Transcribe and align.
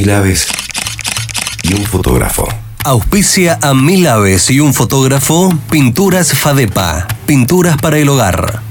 mil 0.00 0.12
aves 0.12 0.48
y 1.62 1.74
un 1.74 1.84
fotógrafo. 1.84 2.48
Auspicia 2.86 3.58
a 3.60 3.74
mil 3.74 4.06
aves 4.06 4.48
y 4.48 4.58
un 4.58 4.72
fotógrafo, 4.72 5.52
Pinturas 5.70 6.32
Fadepa, 6.32 7.06
pinturas 7.26 7.76
para 7.76 7.98
el 7.98 8.08
hogar. 8.08 8.62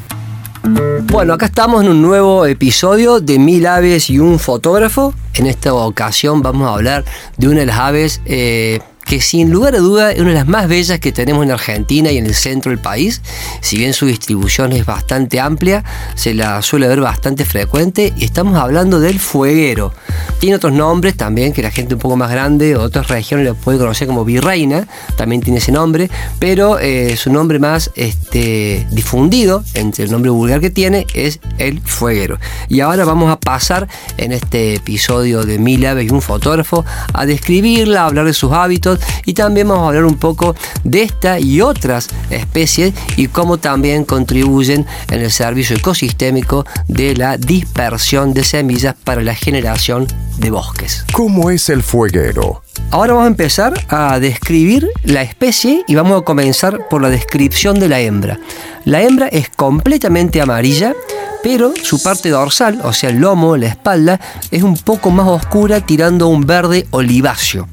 Bueno, 1.04 1.34
acá 1.34 1.46
estamos 1.46 1.84
en 1.84 1.90
un 1.92 2.02
nuevo 2.02 2.48
episodio 2.48 3.20
de 3.20 3.38
Mil 3.38 3.68
aves 3.68 4.10
y 4.10 4.18
un 4.18 4.40
fotógrafo. 4.40 5.14
En 5.36 5.46
esta 5.46 5.72
ocasión 5.72 6.42
vamos 6.42 6.68
a 6.68 6.74
hablar 6.74 7.06
de 7.38 7.48
una 7.48 7.60
de 7.60 7.66
las 7.68 7.78
aves 7.78 8.22
eh, 8.26 8.80
que 9.10 9.22
sin 9.22 9.50
lugar 9.50 9.74
a 9.74 9.80
duda 9.80 10.12
es 10.12 10.20
una 10.20 10.30
de 10.30 10.36
las 10.36 10.48
más 10.48 10.68
bellas 10.68 11.00
que 11.00 11.12
tenemos 11.12 11.44
en 11.44 11.50
Argentina 11.50 12.12
y 12.12 12.20
en 12.20 12.28
el 12.28 12.36
centro 12.36 12.70
del 12.70 12.78
país. 12.78 13.24
Si 13.60 13.76
bien 13.76 13.94
su 13.94 14.06
distribución 14.06 14.72
es 14.72 14.86
bastante 14.86 15.40
amplia, 15.40 15.84
se 16.14 16.36
la 16.36 16.62
suele 16.62 16.88
ver 16.88 17.02
bastante 17.02 17.44
frecuente 17.44 18.14
y 18.16 18.26
estamos 18.26 18.56
hablando 18.60 19.00
del 19.00 19.20
fueguero. 19.20 19.94
Tiene 20.38 20.58
otros 20.58 20.74
nombres 20.74 21.18
también 21.18 21.54
que 21.54 21.64
la 21.64 21.72
gente 21.72 21.96
un 21.96 22.00
poco 22.00 22.18
más 22.18 22.30
grande 22.30 22.76
o 22.76 22.84
otras 22.84 23.08
regiones 23.08 23.48
lo 23.48 23.56
puede 23.56 23.80
conocer 23.80 24.08
como 24.08 24.24
virreina, 24.26 24.88
también 25.16 25.42
tiene 25.42 25.58
ese 25.58 25.72
nombre, 25.72 26.12
pero 26.38 26.78
eh, 26.78 27.18
su 27.18 27.34
nombre 27.34 27.58
más 27.58 27.90
este, 27.96 28.86
difundido 28.92 29.64
entre 29.74 30.04
el 30.04 30.12
nombre 30.12 30.30
vulgar 30.30 30.62
que 30.62 30.70
tiene 30.70 31.08
es 31.16 31.40
el 31.58 31.82
fueguero. 31.82 32.38
Y 32.68 32.82
ahora 32.82 33.06
vamos 33.06 33.32
a 33.32 33.40
pasar 33.40 33.88
en 34.18 34.34
este 34.34 34.76
episodio 34.76 35.46
de 35.46 35.58
Mil 35.58 35.80
y 35.80 36.10
un 36.12 36.22
fotógrafo 36.22 36.86
a 37.14 37.26
describirla, 37.26 38.04
a 38.04 38.06
hablar 38.06 38.26
de 38.26 38.34
sus 38.34 38.52
hábitos 38.52 38.99
y 39.26 39.34
también 39.34 39.68
vamos 39.68 39.86
a 39.86 39.88
hablar 39.88 40.06
un 40.06 40.18
poco 40.18 40.56
de 40.84 41.04
esta 41.04 41.40
y 41.40 41.62
otras 41.62 42.10
especies 42.30 42.94
y 43.16 43.28
cómo 43.28 43.58
también 43.58 44.06
contribuyen 44.06 44.86
en 45.10 45.22
el 45.22 45.32
servicio 45.32 45.76
ecosistémico 45.76 46.66
de 46.88 47.16
la 47.16 47.38
dispersión 47.38 48.34
de 48.34 48.44
semillas 48.44 48.96
para 49.04 49.22
la 49.22 49.36
generación 49.36 50.08
de 50.38 50.52
bosques. 50.52 51.06
¿Cómo 51.14 51.50
es 51.50 51.70
el 51.70 51.84
fueguero? 51.84 52.64
Ahora 52.92 53.14
vamos 53.14 53.26
a 53.26 53.32
empezar 53.32 53.86
a 53.90 54.20
describir 54.20 54.90
la 55.04 55.22
especie 55.22 55.84
y 55.88 55.96
vamos 55.96 56.22
a 56.22 56.26
comenzar 56.26 56.88
por 56.90 57.02
la 57.02 57.10
descripción 57.10 57.80
de 57.80 57.88
la 57.88 58.00
hembra. 58.00 58.40
La 58.86 59.04
hembra 59.04 59.28
es 59.28 59.50
completamente 59.50 60.42
amarilla, 60.42 60.96
pero 61.44 61.74
su 61.84 62.02
parte 62.02 62.30
dorsal, 62.30 62.80
o 62.84 62.92
sea 62.94 63.12
el 63.12 63.18
lomo, 63.18 63.58
la 63.58 63.68
espalda, 63.68 64.20
es 64.50 64.64
un 64.64 64.76
poco 64.76 65.12
más 65.12 65.28
oscura 65.28 65.82
tirando 65.82 66.26
a 66.26 66.30
un 66.30 66.42
verde 66.42 66.88
oliváceo. 66.92 67.68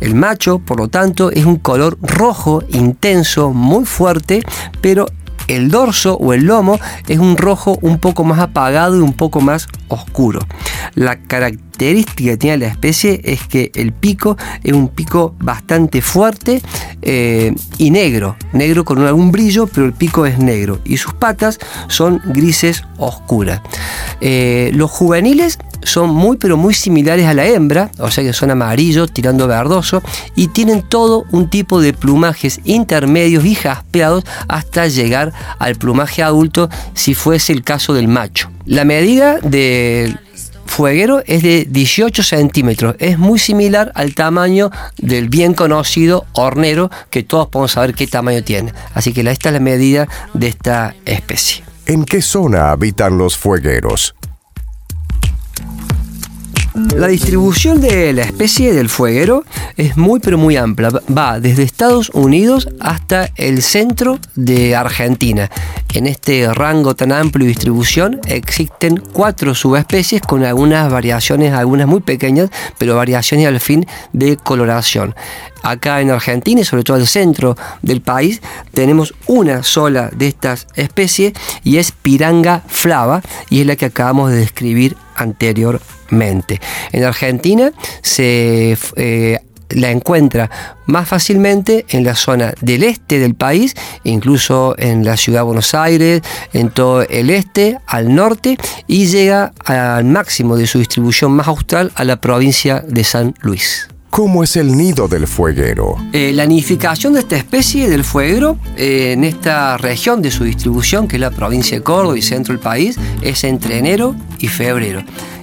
El 0.00 0.14
macho, 0.14 0.58
por 0.58 0.78
lo 0.78 0.88
tanto, 0.88 1.30
es 1.30 1.44
un 1.44 1.56
color 1.56 1.98
rojo 2.02 2.62
intenso, 2.68 3.52
muy 3.52 3.84
fuerte, 3.84 4.42
pero 4.80 5.06
el 5.48 5.70
dorso 5.70 6.16
o 6.16 6.32
el 6.32 6.44
lomo 6.44 6.78
es 7.06 7.18
un 7.18 7.36
rojo 7.36 7.78
un 7.82 7.98
poco 7.98 8.24
más 8.24 8.38
apagado 8.38 8.96
y 8.96 9.00
un 9.00 9.12
poco 9.12 9.40
más 9.40 9.68
oscuro. 9.88 10.40
La 10.94 11.18
característica 11.18 12.30
que 12.30 12.36
tiene 12.36 12.58
la 12.58 12.66
especie 12.66 13.20
es 13.24 13.46
que 13.46 13.70
el 13.74 13.92
pico 13.92 14.36
es 14.62 14.72
un 14.72 14.88
pico 14.88 15.34
bastante 15.38 16.00
fuerte 16.02 16.62
eh, 17.02 17.54
y 17.78 17.90
negro, 17.90 18.36
negro 18.52 18.84
con 18.84 19.04
algún 19.04 19.32
brillo, 19.32 19.66
pero 19.66 19.86
el 19.86 19.92
pico 19.92 20.24
es 20.24 20.38
negro 20.38 20.80
y 20.84 20.96
sus 20.96 21.14
patas 21.14 21.58
son 21.88 22.22
grises 22.24 22.84
oscuras. 22.96 23.60
Eh, 24.20 24.70
los 24.74 24.90
juveniles 24.90 25.58
son 25.84 26.10
muy 26.10 26.36
pero 26.36 26.56
muy 26.56 26.74
similares 26.74 27.26
a 27.26 27.34
la 27.34 27.46
hembra, 27.46 27.90
o 27.98 28.10
sea 28.10 28.24
que 28.24 28.32
son 28.32 28.50
amarillos 28.50 29.12
tirando 29.12 29.46
verdoso 29.46 30.02
y 30.34 30.48
tienen 30.48 30.82
todo 30.82 31.24
un 31.30 31.48
tipo 31.48 31.80
de 31.80 31.92
plumajes 31.92 32.60
intermedios 32.64 33.44
y 33.44 33.54
jaspeados 33.54 34.24
hasta 34.48 34.88
llegar 34.88 35.32
al 35.58 35.76
plumaje 35.76 36.22
adulto 36.22 36.68
si 36.94 37.14
fuese 37.14 37.52
el 37.52 37.62
caso 37.62 37.94
del 37.94 38.08
macho. 38.08 38.50
La 38.66 38.84
medida 38.84 39.38
del 39.40 40.18
fueguero 40.66 41.22
es 41.26 41.42
de 41.42 41.66
18 41.70 42.22
centímetros, 42.22 42.96
es 42.98 43.18
muy 43.18 43.38
similar 43.38 43.92
al 43.94 44.14
tamaño 44.14 44.70
del 44.96 45.28
bien 45.28 45.54
conocido 45.54 46.26
hornero 46.32 46.90
que 47.10 47.22
todos 47.22 47.48
podemos 47.48 47.72
saber 47.72 47.94
qué 47.94 48.06
tamaño 48.06 48.42
tiene. 48.42 48.72
Así 48.94 49.12
que 49.12 49.20
esta 49.20 49.50
es 49.50 49.52
la 49.52 49.60
medida 49.60 50.08
de 50.32 50.48
esta 50.48 50.94
especie. 51.04 51.64
¿En 51.86 52.04
qué 52.04 52.22
zona 52.22 52.70
habitan 52.70 53.18
los 53.18 53.36
fuegueros? 53.36 54.14
La 56.74 57.06
distribución 57.06 57.80
de 57.80 58.12
la 58.12 58.22
especie 58.22 58.72
del 58.72 58.88
fueguero 58.88 59.44
es 59.76 59.96
muy 59.96 60.18
pero 60.18 60.38
muy 60.38 60.56
amplia. 60.56 60.90
Va 60.90 61.38
desde 61.38 61.62
Estados 61.62 62.10
Unidos 62.10 62.68
hasta 62.80 63.30
el 63.36 63.62
centro 63.62 64.18
de 64.34 64.74
Argentina. 64.74 65.48
En 65.92 66.08
este 66.08 66.52
rango 66.52 66.96
tan 66.96 67.12
amplio 67.12 67.44
de 67.44 67.50
distribución 67.50 68.20
existen 68.26 68.96
cuatro 68.96 69.54
subespecies 69.54 70.20
con 70.22 70.42
algunas 70.42 70.90
variaciones, 70.90 71.52
algunas 71.52 71.86
muy 71.86 72.00
pequeñas, 72.00 72.50
pero 72.76 72.96
variaciones 72.96 73.46
al 73.46 73.60
fin 73.60 73.86
de 74.12 74.36
coloración. 74.36 75.14
Acá 75.64 76.00
en 76.00 76.10
Argentina 76.10 76.60
y 76.60 76.64
sobre 76.64 76.84
todo 76.84 76.98
el 76.98 77.06
centro 77.06 77.56
del 77.82 78.00
país 78.00 78.40
tenemos 78.72 79.14
una 79.26 79.62
sola 79.62 80.10
de 80.14 80.28
estas 80.28 80.66
especies 80.76 81.32
y 81.64 81.78
es 81.78 81.90
Piranga 81.90 82.62
flava 82.68 83.22
y 83.50 83.62
es 83.62 83.66
la 83.66 83.74
que 83.76 83.86
acabamos 83.86 84.30
de 84.30 84.36
describir 84.36 84.96
anteriormente. 85.16 86.60
En 86.92 87.04
Argentina 87.04 87.72
se 88.02 88.76
eh, 88.96 89.38
la 89.70 89.90
encuentra 89.90 90.50
más 90.86 91.08
fácilmente 91.08 91.84
en 91.88 92.04
la 92.04 92.14
zona 92.14 92.52
del 92.60 92.82
este 92.82 93.18
del 93.18 93.34
país, 93.34 93.74
incluso 94.04 94.74
en 94.78 95.04
la 95.04 95.16
ciudad 95.16 95.40
de 95.40 95.44
Buenos 95.44 95.74
Aires, 95.74 96.22
en 96.52 96.70
todo 96.70 97.02
el 97.02 97.30
este, 97.30 97.78
al 97.86 98.14
norte, 98.14 98.56
y 98.86 99.06
llega 99.06 99.52
al 99.64 100.04
máximo 100.04 100.56
de 100.56 100.66
su 100.66 100.78
distribución 100.78 101.32
más 101.32 101.48
austral 101.48 101.92
a 101.94 102.04
la 102.04 102.20
provincia 102.20 102.84
de 102.86 103.04
San 103.04 103.34
Luis. 103.40 103.88
¿Cómo 104.14 104.44
es 104.44 104.54
el 104.54 104.76
nido 104.76 105.08
del 105.08 105.26
fueguero? 105.26 105.96
Eh, 106.12 106.30
la 106.32 106.46
nidificación 106.46 107.14
de 107.14 107.18
esta 107.18 107.36
especie 107.36 107.88
del 107.88 108.04
fueguero 108.04 108.56
eh, 108.76 109.10
en 109.10 109.24
esta 109.24 109.76
región 109.76 110.22
de 110.22 110.30
su 110.30 110.44
distribución, 110.44 111.08
que 111.08 111.16
es 111.16 111.20
la 111.20 111.32
provincia 111.32 111.76
de 111.76 111.82
Córdoba 111.82 112.16
y 112.16 112.22
centro 112.22 112.54
del 112.54 112.62
país, 112.62 112.96
es 113.22 113.42
entre 113.42 113.76
enero 113.76 114.14
y 114.38 114.46
febrero 114.46 115.02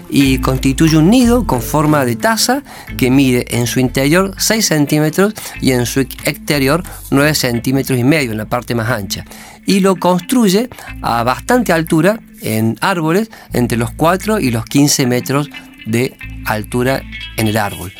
y 0.09 0.37
constituye 0.37 0.95
un 0.95 1.09
nido 1.09 1.45
con 1.45 1.61
forma 1.61 2.05
de 2.05 2.15
taza 2.15 2.63
que 2.97 3.11
mide 3.11 3.45
en 3.49 3.67
su 3.67 3.81
interior 3.81 4.35
6 4.37 4.65
centímetros 4.65 5.33
y 5.59 5.73
en 5.73 5.85
su 5.85 5.99
exterior 5.99 6.81
9 7.09 7.35
centímetros 7.35 7.99
y 7.99 8.05
medio 8.05 8.31
en 8.31 8.37
la 8.37 8.45
parte 8.45 8.73
más 8.73 8.89
ancha. 8.89 9.25
Y 9.65 9.81
lo 9.81 9.97
construye 9.97 10.69
a 11.01 11.23
bastante 11.23 11.73
altura 11.73 12.21
en 12.41 12.77
árboles 12.79 13.31
entre 13.51 13.77
los 13.77 13.91
4 13.91 14.39
y 14.39 14.49
los 14.49 14.63
15 14.63 15.07
metros 15.07 15.49
de 15.85 16.15
altura 16.45 17.01
en 17.35 17.47
el 17.47 17.57
árbol. 17.57 17.91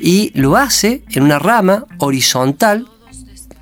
Y 0.00 0.32
lo 0.34 0.56
hace 0.56 1.02
en 1.10 1.22
una 1.22 1.38
rama 1.38 1.86
horizontal 1.98 2.88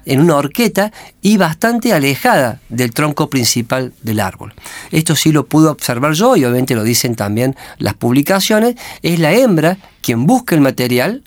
en 0.05 0.21
una 0.21 0.37
horqueta 0.37 0.93
y 1.21 1.37
bastante 1.37 1.93
alejada 1.93 2.61
del 2.69 2.93
tronco 2.93 3.31
principal 3.31 3.93
del 4.03 4.21
árbol. 4.21 4.55
Esto 4.91 5.17
sí 5.17 5.33
lo 5.33 5.47
pude 5.47 5.69
observar 5.69 6.13
yo 6.15 6.37
y 6.37 6.45
obviamente 6.45 6.75
lo 6.75 6.85
dicen 6.85 7.15
también 7.15 7.57
las 7.79 7.95
publicaciones. 7.95 8.77
Es 9.03 9.19
la 9.19 9.33
hembra 9.33 9.79
quien 10.01 10.27
busca 10.27 10.55
el 10.55 10.61
material 10.61 11.23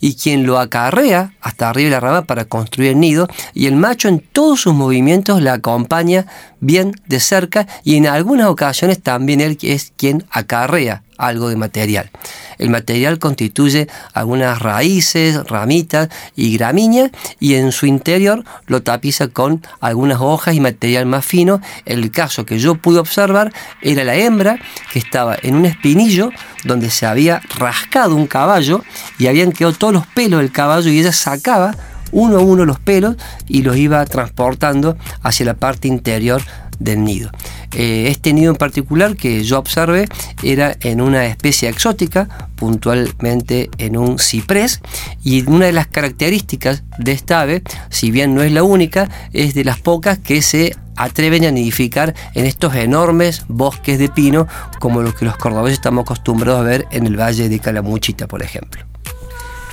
y 0.00 0.14
quien 0.14 0.46
lo 0.46 0.58
acarrea 0.58 1.34
hasta 1.40 1.70
arriba 1.70 1.86
de 1.86 1.90
la 1.92 2.00
rama 2.00 2.22
para 2.22 2.44
construir 2.44 2.90
el 2.90 3.00
nido 3.00 3.28
y 3.54 3.66
el 3.66 3.76
macho 3.76 4.08
en 4.08 4.20
todos 4.20 4.60
sus 4.60 4.74
movimientos 4.74 5.42
la 5.42 5.54
acompaña 5.54 6.26
bien 6.60 6.92
de 7.06 7.20
cerca 7.20 7.66
y 7.84 7.96
en 7.96 8.06
algunas 8.06 8.48
ocasiones 8.48 9.02
también 9.02 9.40
él 9.40 9.58
es 9.62 9.92
quien 9.96 10.24
acarrea 10.30 11.02
algo 11.18 11.48
de 11.48 11.56
material. 11.56 12.10
El 12.58 12.70
material 12.70 13.18
constituye 13.18 13.88
algunas 14.14 14.60
raíces, 14.60 15.44
ramitas 15.44 16.08
y 16.34 16.56
gramíneas 16.56 17.10
y 17.40 17.54
en 17.54 17.72
su 17.72 17.86
interior 17.86 18.44
lo 18.66 18.82
tapiza 18.82 19.28
con 19.28 19.66
algunas 19.80 20.20
hojas 20.20 20.54
y 20.54 20.60
material 20.60 21.06
más 21.06 21.26
fino. 21.26 21.60
El 21.84 22.10
caso 22.10 22.46
que 22.46 22.58
yo 22.58 22.76
pude 22.76 23.00
observar 23.00 23.52
era 23.82 24.04
la 24.04 24.14
hembra 24.14 24.58
que 24.92 24.98
estaba 24.98 25.36
en 25.42 25.56
un 25.56 25.66
espinillo 25.66 26.30
donde 26.64 26.90
se 26.90 27.04
había 27.04 27.42
rascado 27.56 28.14
un 28.14 28.26
caballo 28.26 28.84
y 29.18 29.26
habían 29.26 29.52
quedado 29.52 29.74
todos 29.74 29.92
los 29.92 30.06
pelos 30.06 30.40
del 30.40 30.52
caballo 30.52 30.90
y 30.90 31.00
ella 31.00 31.12
sacaba 31.12 31.74
uno 32.12 32.38
a 32.38 32.40
uno 32.40 32.64
los 32.64 32.78
pelos 32.78 33.16
y 33.46 33.62
los 33.62 33.76
iba 33.76 34.04
transportando 34.06 34.96
hacia 35.22 35.46
la 35.46 35.54
parte 35.54 35.88
interior 35.88 36.42
del 36.78 37.04
nido. 37.04 37.30
Eh, 37.74 38.06
este 38.08 38.32
nido 38.32 38.50
en 38.50 38.56
particular 38.56 39.16
que 39.16 39.44
yo 39.44 39.58
observé 39.58 40.08
era 40.42 40.76
en 40.80 41.00
una 41.00 41.26
especie 41.26 41.68
exótica, 41.68 42.48
puntualmente 42.56 43.70
en 43.78 43.96
un 43.96 44.18
ciprés, 44.18 44.80
y 45.22 45.48
una 45.48 45.66
de 45.66 45.72
las 45.72 45.86
características 45.86 46.84
de 46.98 47.12
esta 47.12 47.40
ave, 47.40 47.62
si 47.90 48.10
bien 48.10 48.34
no 48.34 48.42
es 48.42 48.52
la 48.52 48.62
única, 48.62 49.08
es 49.32 49.54
de 49.54 49.64
las 49.64 49.80
pocas 49.80 50.18
que 50.18 50.40
se 50.42 50.76
atreven 50.96 51.44
a 51.44 51.50
nidificar 51.50 52.14
en 52.34 52.46
estos 52.46 52.74
enormes 52.74 53.44
bosques 53.48 53.98
de 53.98 54.08
pino 54.08 54.48
como 54.80 55.00
los 55.02 55.14
que 55.14 55.24
los 55.24 55.36
cordobeses 55.36 55.78
estamos 55.78 56.02
acostumbrados 56.02 56.60
a 56.60 56.64
ver 56.64 56.86
en 56.90 57.06
el 57.06 57.18
valle 57.18 57.48
de 57.48 57.60
Calamuchita, 57.60 58.26
por 58.26 58.42
ejemplo. 58.42 58.87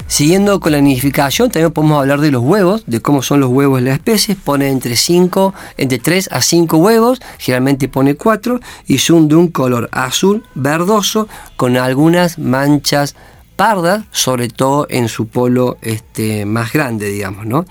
Siguiendo 0.07 0.60
con 0.60 0.72
la 0.72 0.81
nidificación, 0.81 1.50
también 1.50 1.72
podemos 1.72 2.00
hablar 2.00 2.22
de 2.22 2.30
los 2.30 2.44
huevos, 2.44 2.84
de 2.86 3.02
cómo 3.02 3.24
son 3.24 3.40
los 3.40 3.50
huevos 3.50 3.80
de 3.81 3.90
la 3.90 3.96
especie. 3.96 4.36
Pone 4.36 4.69
entre 4.69 4.96
5, 4.96 5.54
entre 5.78 5.98
3 5.98 6.30
a 6.31 6.42
5 6.42 6.78
huevos, 6.78 7.19
generalmente 7.40 7.88
pone 7.88 8.16
4, 8.16 8.60
y 8.86 9.00
son 9.00 9.28
de 9.28 9.36
un 9.36 9.48
color 9.48 9.90
azul 9.92 10.44
verdoso 10.54 11.28
con 11.57 11.75
algunas 11.75 12.38
manchas 12.38 13.16
pardas, 13.56 14.06
sobre 14.12 14.48
todo 14.48 14.86
en 14.90 15.10
su 15.10 15.28
polo 15.28 15.78
este, 15.81 16.46
más 16.46 16.72
grande, 16.72 17.10
digamos, 17.10 17.48
¿no? 17.48 17.66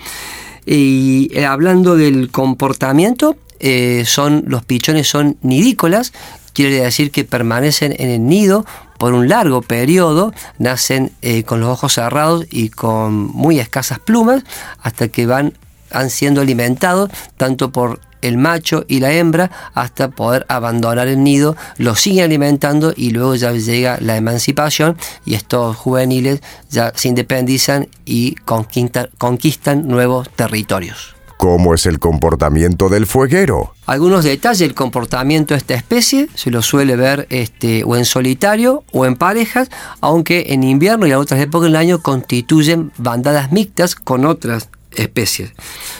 Y 0.66 1.30
eh, 1.32 1.46
hablando 1.46 1.96
del 1.96 2.30
comportamiento, 2.30 3.36
eh, 3.60 4.04
son, 4.06 4.44
los 4.46 4.64
pichones 4.64 5.06
son 5.06 5.36
nidícolas, 5.42 6.12
quiere 6.52 6.82
decir 6.82 7.10
que 7.10 7.24
permanecen 7.24 7.94
en 7.98 8.10
el 8.10 8.26
nido 8.26 8.66
por 9.04 9.12
un 9.12 9.28
largo 9.28 9.60
periodo, 9.60 10.32
nacen 10.58 11.12
eh, 11.20 11.42
con 11.42 11.60
los 11.60 11.68
ojos 11.68 11.92
cerrados 11.92 12.46
y 12.50 12.70
con 12.70 13.12
muy 13.12 13.60
escasas 13.60 13.98
plumas, 13.98 14.44
hasta 14.80 15.08
que 15.08 15.26
van, 15.26 15.52
van 15.92 16.08
siendo 16.08 16.40
alimentados 16.40 17.10
tanto 17.36 17.70
por 17.70 18.00
el 18.22 18.38
macho 18.38 18.86
y 18.88 19.00
la 19.00 19.12
hembra 19.12 19.50
hasta 19.74 20.08
poder 20.08 20.46
abandonar 20.48 21.06
el 21.06 21.22
nido, 21.22 21.54
lo 21.76 21.96
siguen 21.96 22.24
alimentando 22.24 22.94
y 22.96 23.10
luego 23.10 23.34
ya 23.34 23.52
llega 23.52 23.98
la 24.00 24.16
emancipación 24.16 24.96
y 25.26 25.34
estos 25.34 25.76
juveniles 25.76 26.40
ya 26.70 26.90
se 26.94 27.08
independizan 27.08 27.88
y 28.06 28.36
conquistan, 28.36 29.10
conquistan 29.18 29.86
nuevos 29.86 30.30
territorios. 30.30 31.13
¿Cómo 31.36 31.74
es 31.74 31.86
el 31.86 31.98
comportamiento 31.98 32.88
del 32.88 33.06
fueguero? 33.06 33.74
Algunos 33.86 34.24
detalles 34.24 34.60
del 34.60 34.74
comportamiento 34.74 35.54
de 35.54 35.58
esta 35.58 35.74
especie 35.74 36.28
se 36.34 36.50
lo 36.50 36.62
suele 36.62 36.96
ver 36.96 37.26
este, 37.30 37.84
o 37.84 37.96
en 37.96 38.04
solitario 38.04 38.84
o 38.92 39.04
en 39.04 39.16
parejas, 39.16 39.68
aunque 40.00 40.46
en 40.48 40.62
invierno 40.62 41.06
y 41.06 41.10
en 41.10 41.16
otras 41.16 41.40
épocas 41.40 41.66
del 41.66 41.76
año 41.76 42.00
constituyen 42.00 42.92
bandadas 42.96 43.52
mixtas 43.52 43.94
con 43.94 44.24
otras 44.24 44.68
especies. 44.96 45.52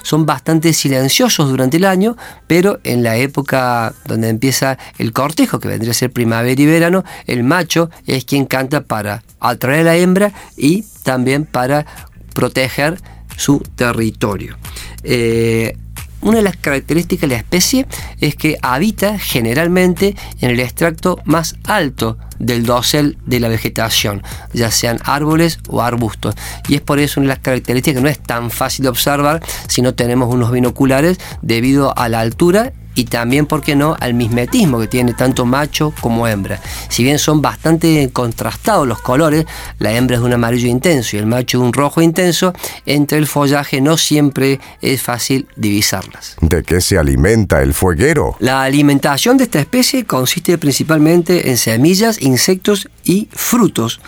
Son 0.02 0.26
bastante 0.26 0.72
silenciosos 0.72 1.48
durante 1.48 1.76
el 1.76 1.84
año, 1.84 2.16
pero 2.46 2.78
en 2.84 3.02
la 3.02 3.16
época 3.16 3.94
donde 4.06 4.28
empieza 4.28 4.78
el 4.98 5.12
cortejo, 5.12 5.58
que 5.58 5.68
vendría 5.68 5.90
a 5.90 5.94
ser 5.94 6.12
primavera 6.12 6.60
y 6.60 6.66
verano, 6.66 7.04
el 7.26 7.44
macho 7.44 7.90
es 8.06 8.24
quien 8.24 8.46
canta 8.46 8.82
para 8.82 9.24
atraer 9.40 9.80
a 9.80 9.84
la 9.92 9.96
hembra 9.96 10.32
y 10.56 10.84
también 11.02 11.44
para 11.44 11.86
proteger 12.34 13.00
su 13.36 13.60
territorio. 13.76 14.56
Eh, 15.02 15.76
una 16.24 16.38
de 16.38 16.42
las 16.42 16.56
características 16.56 17.28
de 17.28 17.36
la 17.36 17.40
especie 17.40 17.86
es 18.18 18.34
que 18.34 18.56
habita 18.62 19.18
generalmente 19.18 20.16
en 20.40 20.50
el 20.50 20.60
extracto 20.60 21.20
más 21.26 21.56
alto 21.64 22.16
del 22.38 22.64
dosel 22.64 23.18
de 23.26 23.40
la 23.40 23.48
vegetación, 23.48 24.22
ya 24.54 24.70
sean 24.70 24.98
árboles 25.04 25.58
o 25.68 25.82
arbustos. 25.82 26.34
Y 26.66 26.76
es 26.76 26.80
por 26.80 26.98
eso 26.98 27.20
una 27.20 27.28
de 27.28 27.34
las 27.34 27.42
características 27.42 27.98
que 27.98 28.02
no 28.02 28.08
es 28.08 28.20
tan 28.20 28.50
fácil 28.50 28.84
de 28.84 28.88
observar 28.88 29.42
si 29.68 29.82
no 29.82 29.94
tenemos 29.94 30.32
unos 30.32 30.50
binoculares 30.50 31.18
debido 31.42 31.96
a 31.98 32.08
la 32.08 32.20
altura 32.20 32.72
y 32.94 33.04
también, 33.04 33.46
¿por 33.46 33.62
qué 33.62 33.76
no?, 33.76 33.96
al 34.00 34.14
mismetismo 34.14 34.80
que 34.80 34.88
tiene 34.88 35.14
tanto 35.14 35.44
macho 35.44 35.92
como 36.00 36.26
hembra. 36.26 36.60
Si 36.88 37.02
bien 37.02 37.18
son 37.18 37.42
bastante 37.42 38.10
contrastados 38.12 38.86
los 38.86 39.00
colores, 39.00 39.46
la 39.78 39.92
hembra 39.92 40.16
es 40.16 40.22
de 40.22 40.26
un 40.26 40.32
amarillo 40.32 40.68
intenso 40.68 41.16
y 41.16 41.18
el 41.18 41.26
macho 41.26 41.58
de 41.58 41.64
un 41.64 41.72
rojo 41.72 42.00
intenso, 42.00 42.52
entre 42.86 43.18
el 43.18 43.26
follaje 43.26 43.80
no 43.80 43.96
siempre 43.96 44.60
es 44.80 45.02
fácil 45.02 45.46
divisarlas. 45.56 46.36
¿De 46.40 46.62
qué 46.62 46.80
se 46.80 46.98
alimenta 46.98 47.62
el 47.62 47.74
fueguero? 47.74 48.36
La 48.38 48.62
alimentación 48.62 49.36
de 49.36 49.44
esta 49.44 49.60
especie 49.60 50.04
consiste 50.04 50.58
principalmente 50.58 51.50
en 51.50 51.56
semillas, 51.56 52.20
insectos 52.20 52.88
y 53.04 53.28
frutos. 53.32 54.00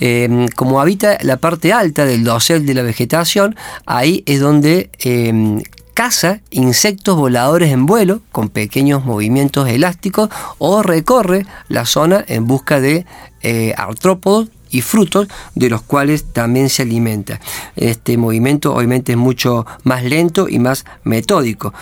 Eh, 0.00 0.46
como 0.56 0.80
habita 0.80 1.18
la 1.22 1.36
parte 1.36 1.72
alta 1.72 2.04
del 2.04 2.24
dosel 2.24 2.66
de 2.66 2.74
la 2.74 2.82
vegetación, 2.82 3.56
ahí 3.86 4.22
es 4.26 4.40
donde 4.40 4.90
eh, 5.04 5.62
caza 5.94 6.40
insectos 6.50 7.16
voladores 7.16 7.70
en 7.70 7.86
vuelo 7.86 8.20
con 8.32 8.48
pequeños 8.48 9.04
movimientos 9.04 9.68
elásticos 9.68 10.30
o 10.58 10.82
recorre 10.82 11.46
la 11.68 11.86
zona 11.86 12.24
en 12.26 12.46
busca 12.46 12.80
de 12.80 13.06
eh, 13.42 13.74
artrópodos 13.76 14.48
y 14.70 14.80
frutos 14.80 15.28
de 15.54 15.68
los 15.68 15.82
cuales 15.82 16.24
también 16.32 16.68
se 16.70 16.82
alimenta. 16.82 17.40
Este 17.76 18.16
movimiento 18.16 18.74
obviamente 18.74 19.12
es 19.12 19.18
mucho 19.18 19.66
más 19.84 20.02
lento 20.02 20.48
y 20.48 20.58
más 20.58 20.84
metódico. 21.04 21.74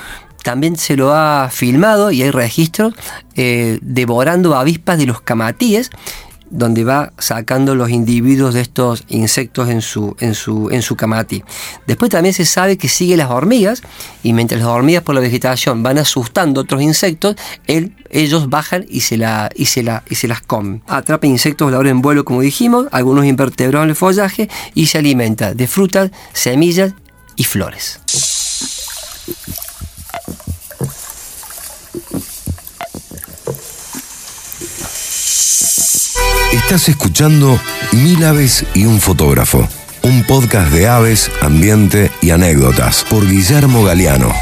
También 0.42 0.76
se 0.76 0.96
lo 0.96 1.14
ha 1.14 1.48
filmado 1.50 2.10
y 2.10 2.22
hay 2.22 2.30
registros 2.30 2.94
eh, 3.36 3.78
devorando 3.82 4.56
avispas 4.56 4.98
de 4.98 5.06
los 5.06 5.20
camatíes 5.20 5.90
donde 6.50 6.84
va 6.84 7.12
sacando 7.18 7.74
los 7.74 7.90
individuos 7.90 8.54
de 8.54 8.60
estos 8.60 9.04
insectos 9.08 9.68
en 9.68 9.80
su, 9.80 10.16
en 10.20 10.34
su, 10.34 10.68
en 10.70 10.82
su 10.82 10.96
camati. 10.96 11.42
Después 11.86 12.10
también 12.10 12.34
se 12.34 12.44
sabe 12.44 12.76
que 12.76 12.88
sigue 12.88 13.16
las 13.16 13.30
hormigas 13.30 13.82
y 14.22 14.32
mientras 14.32 14.60
las 14.60 14.68
hormigas 14.68 15.02
por 15.02 15.14
la 15.14 15.20
vegetación 15.20 15.82
van 15.82 15.98
asustando 15.98 16.62
otros 16.62 16.82
insectos, 16.82 17.36
ellos 18.10 18.50
bajan 18.50 18.84
y 18.88 19.00
se, 19.00 19.16
la, 19.16 19.50
y, 19.54 19.66
se 19.66 19.82
la, 19.82 20.02
y 20.10 20.16
se 20.16 20.28
las 20.28 20.42
comen. 20.42 20.82
Atrapa 20.86 21.26
insectos 21.26 21.66
voladores 21.66 21.92
en 21.92 22.02
vuelo, 22.02 22.24
como 22.24 22.40
dijimos, 22.40 22.86
algunos 22.90 23.24
invertebrados 23.24 23.84
en 23.84 23.90
el 23.90 23.96
follaje 23.96 24.48
y 24.74 24.86
se 24.86 24.98
alimenta 24.98 25.54
de 25.54 25.66
frutas, 25.66 26.10
semillas 26.32 26.94
y 27.36 27.44
flores. 27.44 28.00
Estás 36.52 36.88
escuchando 36.88 37.60
Mil 37.92 38.24
Aves 38.24 38.66
y 38.74 38.84
un 38.84 39.00
Fotógrafo, 39.00 39.68
un 40.02 40.24
podcast 40.24 40.72
de 40.72 40.88
aves, 40.88 41.30
ambiente 41.40 42.10
y 42.20 42.30
anécdotas 42.30 43.04
por 43.08 43.24
Guillermo 43.24 43.84
Galeano. 43.84 44.32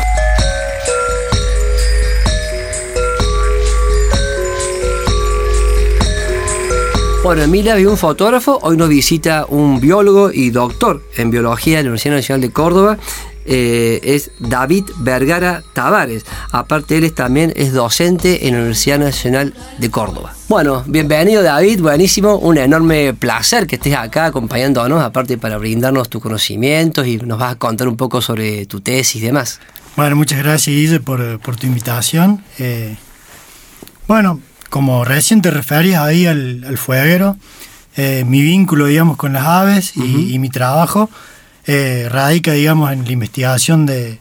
Bueno, 7.22 7.42
en 7.42 7.50
Mil 7.50 7.68
Aves 7.68 7.82
y 7.82 7.86
un 7.86 7.98
fotógrafo, 7.98 8.58
hoy 8.62 8.78
nos 8.78 8.88
visita 8.88 9.44
un 9.46 9.78
biólogo 9.78 10.30
y 10.32 10.48
doctor 10.48 11.02
en 11.18 11.30
biología 11.30 11.76
de 11.76 11.82
la 11.82 11.88
Universidad 11.90 12.16
Nacional 12.16 12.40
de 12.40 12.50
Córdoba, 12.50 12.98
eh, 13.50 14.00
es 14.02 14.30
David 14.38 14.84
Vergara 14.98 15.62
Tavares. 15.72 16.26
Aparte, 16.52 16.98
él 16.98 17.14
también 17.14 17.50
es 17.56 17.72
docente 17.72 18.46
en 18.46 18.52
la 18.52 18.58
Universidad 18.60 18.98
Nacional 18.98 19.54
de 19.78 19.90
Córdoba. 19.90 20.34
Bueno, 20.50 20.84
bienvenido 20.86 21.42
David, 21.42 21.80
buenísimo, 21.80 22.36
un 22.36 22.58
enorme 22.58 23.14
placer 23.14 23.66
que 23.66 23.76
estés 23.76 23.94
acá 23.96 24.26
acompañándonos, 24.26 25.02
aparte 25.02 25.38
para 25.38 25.56
brindarnos 25.56 26.10
tus 26.10 26.20
conocimientos 26.20 27.06
y 27.06 27.16
nos 27.16 27.38
vas 27.38 27.52
a 27.52 27.56
contar 27.56 27.88
un 27.88 27.96
poco 27.96 28.20
sobre 28.20 28.66
tu 28.66 28.82
tesis 28.82 29.22
y 29.22 29.24
demás. 29.24 29.60
Bueno, 29.96 30.16
muchas 30.16 30.40
gracias 30.40 30.76
Guille 30.76 31.00
por, 31.00 31.38
tu 31.56 31.66
invitación. 31.66 32.44
Eh, 32.58 32.96
bueno, 34.06 34.40
como 34.68 35.06
recién 35.06 35.40
te 35.40 35.50
referías 35.50 36.02
ahí 36.02 36.26
al, 36.26 36.76
fueguero, 36.76 37.38
eh, 37.96 38.24
mi 38.26 38.42
vínculo, 38.42 38.86
digamos, 38.86 39.16
con 39.16 39.32
las 39.32 39.46
aves 39.46 39.96
y 39.96 40.38
mi 40.38 40.50
trabajo 40.50 41.08
eh, 41.68 42.08
radica, 42.10 42.52
digamos, 42.52 42.90
en 42.92 43.04
la 43.04 43.12
investigación 43.12 43.84
de 43.84 44.20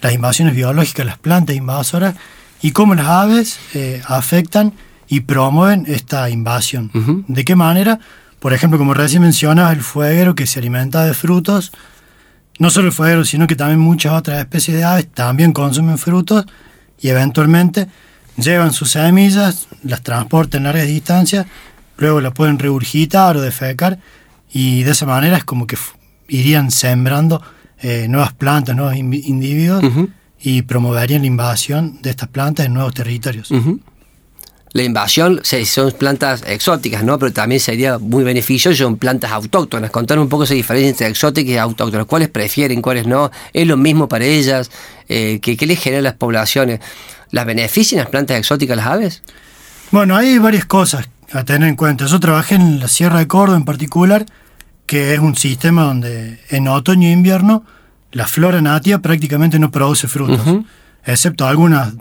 las 0.00 0.12
invasiones 0.14 0.54
biológicas, 0.54 1.04
las 1.04 1.18
plantas 1.18 1.56
invasoras 1.56 2.14
y 2.62 2.70
cómo 2.70 2.94
las 2.94 3.08
aves 3.08 3.58
eh, 3.74 4.00
afectan 4.06 4.72
y 5.08 5.20
promueven 5.20 5.84
esta 5.88 6.30
invasión. 6.30 7.24
¿De 7.26 7.44
qué 7.44 7.56
manera? 7.56 7.98
Por 8.38 8.52
ejemplo, 8.52 8.78
como 8.78 8.94
recién 8.94 9.22
mencionas, 9.22 9.72
el 9.72 9.82
fueguero 9.82 10.36
que 10.36 10.46
se 10.46 10.60
alimenta 10.60 11.04
de 11.04 11.12
frutos, 11.12 11.72
no 12.60 12.70
solo 12.70 12.86
el 12.86 12.92
fueguero, 12.92 13.24
sino 13.24 13.48
que 13.48 13.56
también 13.56 13.80
muchas 13.80 14.12
otras 14.12 14.38
especies 14.38 14.76
de 14.76 14.84
aves 14.84 15.08
también 15.12 15.52
consumen 15.52 15.98
frutos 15.98 16.46
y 17.00 17.08
eventualmente 17.08 17.88
llevan 18.36 18.72
sus 18.72 18.92
semillas, 18.92 19.66
las 19.82 20.02
transportan 20.02 20.62
largas 20.62 20.86
distancias, 20.86 21.46
luego 21.98 22.20
las 22.20 22.32
pueden 22.32 22.60
regurgitar 22.60 23.36
o 23.36 23.40
defecar 23.40 23.98
y 24.52 24.84
de 24.84 24.92
esa 24.92 25.04
manera 25.04 25.36
es 25.36 25.44
como 25.44 25.66
que 25.66 25.76
irían 26.28 26.70
sembrando 26.70 27.42
eh, 27.80 28.06
nuevas 28.08 28.32
plantas, 28.32 28.74
nuevos 28.74 28.96
individuos 28.96 29.84
y 30.40 30.62
promoverían 30.62 31.22
la 31.22 31.26
invasión 31.26 32.00
de 32.02 32.10
estas 32.10 32.28
plantas 32.28 32.66
en 32.66 32.74
nuevos 32.74 32.94
territorios. 32.94 33.52
La 34.72 34.82
invasión 34.82 35.40
son 35.42 35.92
plantas 35.92 36.42
exóticas, 36.46 37.02
¿no? 37.02 37.18
Pero 37.18 37.32
también 37.32 37.60
sería 37.60 37.98
muy 37.98 38.24
beneficioso, 38.24 38.76
son 38.76 38.96
plantas 38.98 39.32
autóctonas. 39.32 39.90
Contar 39.90 40.18
un 40.18 40.28
poco 40.28 40.44
esa 40.44 40.52
diferencia 40.54 40.90
entre 40.90 41.08
exóticas 41.08 41.50
y 41.50 41.56
autóctonas. 41.56 42.06
¿Cuáles 42.06 42.28
prefieren, 42.28 42.82
cuáles 42.82 43.06
no? 43.06 43.30
¿Es 43.54 43.66
lo 43.66 43.78
mismo 43.78 44.08
para 44.08 44.26
ellas? 44.26 44.70
Eh, 45.08 45.38
¿qué, 45.40 45.56
¿Qué 45.56 45.66
les 45.66 45.80
genera 45.80 46.02
las 46.02 46.14
poblaciones? 46.14 46.80
¿Las 47.30 47.46
benefician 47.46 48.00
las 48.00 48.10
plantas 48.10 48.38
exóticas 48.38 48.76
las 48.76 48.86
aves? 48.86 49.22
Bueno, 49.92 50.14
hay 50.16 50.36
varias 50.38 50.66
cosas 50.66 51.08
a 51.32 51.44
tener 51.44 51.68
en 51.68 51.76
cuenta. 51.76 52.06
Yo 52.06 52.20
trabajé 52.20 52.56
en 52.56 52.80
la 52.80 52.88
Sierra 52.88 53.20
de 53.20 53.26
Córdoba 53.26 53.56
en 53.56 53.64
particular 53.64 54.26
que 54.86 55.14
es 55.14 55.20
un 55.20 55.36
sistema 55.36 55.82
donde 55.82 56.40
en 56.50 56.68
otoño 56.68 57.08
e 57.08 57.12
invierno 57.12 57.64
la 58.12 58.26
flora 58.26 58.60
natia 58.60 59.00
prácticamente 59.00 59.58
no 59.58 59.70
produce 59.70 60.08
frutos, 60.08 60.40
excepto 61.04 61.46
algunas 61.46 61.92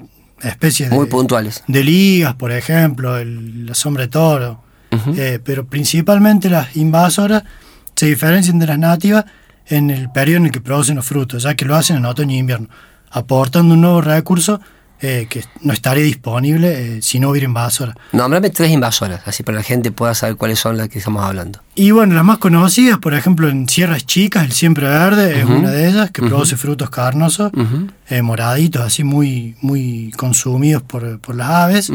especies 0.42 0.92
muy 0.92 1.08
puntuales. 1.08 1.64
de 1.68 1.84
ligas, 1.84 2.36
por 2.36 2.52
ejemplo, 2.52 3.18
el, 3.18 3.66
la 3.66 3.76
sombra 3.76 4.04
de 4.04 4.10
toro, 4.10 4.62
eh, 5.18 5.40
pero 5.44 5.66
principalmente 5.66 6.50
las 6.50 6.76
invasoras 6.78 7.44
se 7.96 8.06
diferencian 8.06 8.60
de 8.60 8.68
las 8.68 8.80
nativas 8.80 9.26
en 9.68 9.90
el 9.90 10.10
periodo 10.10 10.38
en 10.38 10.46
el 10.46 10.52
que 10.52 10.62
producen 10.62 10.96
los 10.96 11.06
frutos, 11.06 11.44
ya 11.44 11.56
que 11.56 11.66
lo 11.66 11.76
hacen 11.76 11.98
en 11.98 12.06
otoño 12.06 12.36
e 12.36 12.40
invierno, 12.40 12.70
aportando 13.12 13.74
un 13.74 13.82
nuevo 13.82 14.02
recurso 14.02 14.62
eh, 15.02 15.28
que 15.30 15.44
no 15.62 15.74
estaría 15.74 16.04
disponible 16.04 16.98
eh, 16.98 17.02
si 17.02 17.20
no 17.20 17.30
hubiera 17.30 17.46
invasora. 17.46 17.96
Nómbrame 18.12 18.50
tres 18.50 18.72
invasoras, 18.72 19.22
así 19.26 19.44
para 19.44 19.58
que 19.58 19.60
la 19.60 19.64
gente 19.64 19.92
pueda 19.92 20.14
saber 20.14 20.36
cuáles 20.36 20.60
son 20.60 20.78
las 20.78 20.90
que 20.90 21.00
estamos 21.00 21.24
hablando. 21.24 21.62
Y 21.76 21.92
bueno, 21.92 22.16
las 22.16 22.24
más 22.24 22.38
conocidas, 22.38 22.98
por 23.00 23.14
ejemplo, 23.14 23.50
en 23.50 23.68
Sierras 23.68 24.06
Chicas, 24.06 24.46
el 24.46 24.52
siempre 24.54 24.88
verde 24.88 25.40
es 25.40 25.46
una 25.46 25.72
de 25.72 25.90
ellas, 25.90 26.12
que 26.12 26.22
produce 26.22 26.58
frutos 26.58 26.90
carnosos, 26.90 27.52
eh, 28.10 28.22
moraditos, 28.22 28.82
así 28.82 29.04
muy, 29.04 29.56
muy 29.62 30.12
consumidos 30.16 30.84
por, 30.84 31.20
por 31.20 31.36
las 31.36 31.50
aves. 31.50 31.92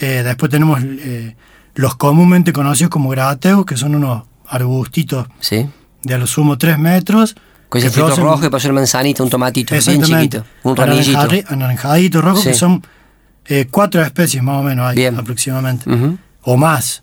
Eh, 0.00 0.22
después 0.24 0.50
tenemos 0.50 0.80
eh, 0.82 1.36
los 1.74 1.96
comúnmente 1.96 2.52
conocidos 2.52 2.90
como 2.90 3.10
grateus, 3.10 3.64
que 3.64 3.76
son 3.76 3.94
unos 3.94 4.24
arbustitos 4.46 5.28
¿Sí? 5.40 5.68
de 6.02 6.14
a 6.14 6.18
lo 6.18 6.26
sumo 6.26 6.58
3 6.58 6.78
metros. 6.78 7.36
Con 7.80 7.86
ese 7.86 7.90
fruto 7.90 8.16
rojo 8.16 8.40
que 8.40 8.50
puede 8.50 8.60
ser 8.62 8.72
manzanita, 8.72 9.22
un 9.24 9.30
tomatito, 9.30 9.74
bien 9.74 10.02
chiquito, 10.02 10.44
un 10.62 10.76
ramillito. 10.76 11.18
Anaranjadi- 11.18 11.44
Anaranjadito 11.48 12.20
rojo, 12.22 12.40
Sí. 12.40 12.48
que 12.50 12.54
son 12.54 12.82
eh, 13.46 13.66
cuatro 13.70 14.00
especies 14.02 14.42
más 14.42 14.60
o 14.60 14.62
menos 14.62 14.86
hay 14.88 14.96
Bien. 14.96 15.18
aproximadamente. 15.18 15.84
O 16.42 16.56
más. 16.56 17.02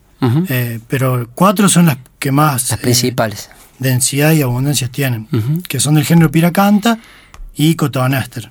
Eh, 0.50 0.80
pero 0.88 1.28
cuatro 1.36 1.68
son 1.68 1.88
las 1.88 1.98
que 2.20 2.32
más 2.32 2.70
Las 2.70 2.80
eh, 2.80 2.82
principales. 2.82 3.50
densidad 3.80 4.32
y 4.32 4.42
abundancia 4.42 4.88
tienen, 4.88 5.28
que 5.68 5.80
son 5.80 5.96
del 5.96 6.06
género 6.06 6.32
Piracanta 6.32 7.00
y 7.56 7.76
Cotonéster. 7.76 8.48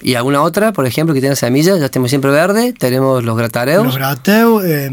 ¿Y 0.00 0.14
alguna 0.14 0.42
otra, 0.42 0.72
por 0.72 0.86
ejemplo, 0.86 1.12
que 1.14 1.20
tenga 1.20 1.34
semillas? 1.34 1.80
Ya 1.80 1.88
tenemos 1.88 2.10
siempre 2.10 2.30
verde, 2.30 2.72
tenemos 2.72 3.24
los 3.24 3.36
gratareos. 3.36 3.84
Los 3.84 3.96
grateus, 3.96 4.64
eh, 4.64 4.90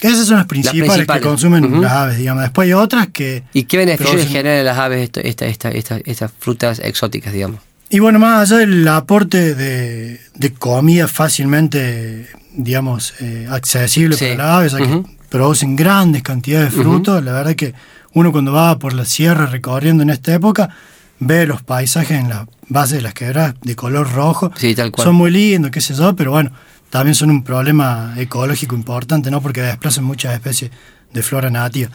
esas 0.00 0.26
son 0.28 0.36
las 0.36 0.46
principales, 0.46 0.84
principales. 0.88 1.22
que 1.22 1.28
consumen 1.28 1.80
las 1.82 1.92
aves, 1.92 2.18
digamos. 2.18 2.42
Después 2.44 2.66
hay 2.66 2.72
otras 2.74 3.08
que... 3.08 3.42
¿Y 3.52 3.64
qué 3.64 3.78
beneficios 3.78 4.14
producen- 4.22 4.28
generan 4.32 4.64
las 4.64 4.78
aves 4.78 5.02
esto- 5.02 5.20
esta- 5.20 5.46
esta- 5.46 5.70
esta- 5.70 6.00
estas 6.04 6.30
frutas 6.38 6.78
exóticas, 6.78 7.32
digamos? 7.32 7.60
Y 7.90 7.98
bueno, 7.98 8.18
más 8.18 8.50
allá 8.52 8.60
del 8.60 8.86
aporte 8.88 9.54
de, 9.54 10.20
de 10.34 10.52
comida 10.52 11.06
fácilmente, 11.08 12.26
digamos, 12.54 13.14
eh, 13.20 13.46
accesible 13.50 14.16
Sí. 14.16 14.26
para 14.26 14.36
las 14.36 14.46
aves, 14.58 14.74
o 14.74 14.78
sea, 14.78 14.86
Ujú. 14.86 15.04
que 15.04 15.16
producen 15.28 15.76
grandes 15.76 16.22
cantidades 16.22 16.74
de 16.74 16.82
frutos, 16.82 17.22
la 17.24 17.32
verdad 17.32 17.54
que 17.54 17.74
uno 18.14 18.32
cuando 18.32 18.52
va 18.52 18.78
por 18.78 18.92
la 18.92 19.04
sierra 19.04 19.46
recorriendo 19.46 20.02
en 20.02 20.10
esta 20.10 20.32
época, 20.34 20.70
ve 21.18 21.46
los 21.46 21.62
paisajes 21.62 22.18
en 22.18 22.28
la 22.28 22.46
base 22.68 22.96
de 22.96 23.02
las 23.02 23.14
quebradas 23.14 23.54
de 23.62 23.76
color 23.76 24.12
rojo. 24.12 24.50
Sí, 24.56 24.74
tal 24.74 24.90
cual. 24.90 25.06
Son 25.06 25.14
muy 25.14 25.30
lindos, 25.30 25.70
qué 25.70 25.80
sé 25.80 25.94
yo, 25.94 26.14
pero 26.16 26.30
bueno, 26.32 26.50
también 26.90 27.14
son 27.14 27.30
un 27.30 27.42
problema 27.42 28.14
ecológico 28.16 28.74
importante, 28.74 29.30
¿no? 29.30 29.40
Porque 29.40 29.62
desplazan 29.62 30.04
muchas 30.04 30.34
especies 30.34 30.70
de 31.12 31.22
flora 31.22 31.50
nativa. 31.50 31.90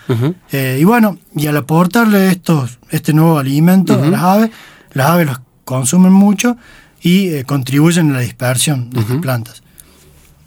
Eh, 0.51 0.77
y 0.79 0.83
bueno, 0.83 1.17
y 1.35 1.47
al 1.47 1.57
aportarle 1.57 2.29
estos, 2.29 2.79
este 2.89 3.13
nuevo 3.13 3.37
alimento 3.37 3.93
a 3.93 4.05
las 4.05 4.21
aves, 4.21 4.51
las 4.93 5.09
aves 5.09 5.27
los 5.27 5.41
consumen 5.65 6.11
mucho 6.11 6.57
y 7.01 7.29
eh, 7.29 7.43
contribuyen 7.45 8.11
a 8.11 8.13
la 8.15 8.19
dispersión 8.21 8.89
de 8.89 9.01
estas 9.01 9.17
plantas. 9.17 9.63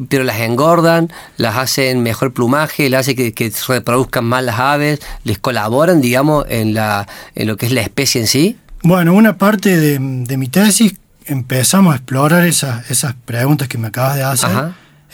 Pero 0.09 0.25
las 0.25 0.41
engordan, 0.41 1.09
las 1.37 1.57
hacen 1.57 2.03
mejor 2.03 2.33
plumaje, 2.33 2.91
las 2.91 3.03
hace 3.03 3.15
que, 3.15 3.33
que 3.33 3.51
se 3.51 3.73
reproduzcan 3.73 4.25
más 4.25 4.43
las 4.43 4.59
aves, 4.59 5.01
les 5.23 5.39
colaboran, 5.39 6.01
digamos, 6.01 6.45
en, 6.49 6.75
la, 6.75 7.07
en 7.37 7.47
lo 7.47 7.57
que 7.57 7.67
es 7.67 7.73
la 7.73 7.81
especie 7.81 8.21
en 8.21 8.27
sí. 8.27 8.59
Bueno, 8.85 9.15
una 9.15 9.39
parte 9.39 9.79
de, 9.79 9.99
de 9.99 10.37
mi 10.37 10.49
tesis 10.49 10.95
empezamos 11.25 11.95
a 11.95 11.97
explorar 11.97 12.47
esas, 12.47 12.91
esas 12.91 13.15
preguntas 13.25 13.67
que 13.67 13.79
me 13.79 13.89
acabas 13.89 14.17
de 14.17 14.23
hacer, 14.25 14.51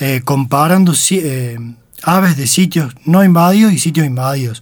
eh, 0.00 0.22
comparando 0.24 0.92
si- 0.94 1.20
eh, 1.22 1.56
aves 2.02 2.36
de 2.36 2.46
sitios 2.48 2.92
no 3.04 3.22
invadidos 3.22 3.72
y 3.72 3.78
sitios 3.78 4.06
invadidos. 4.06 4.60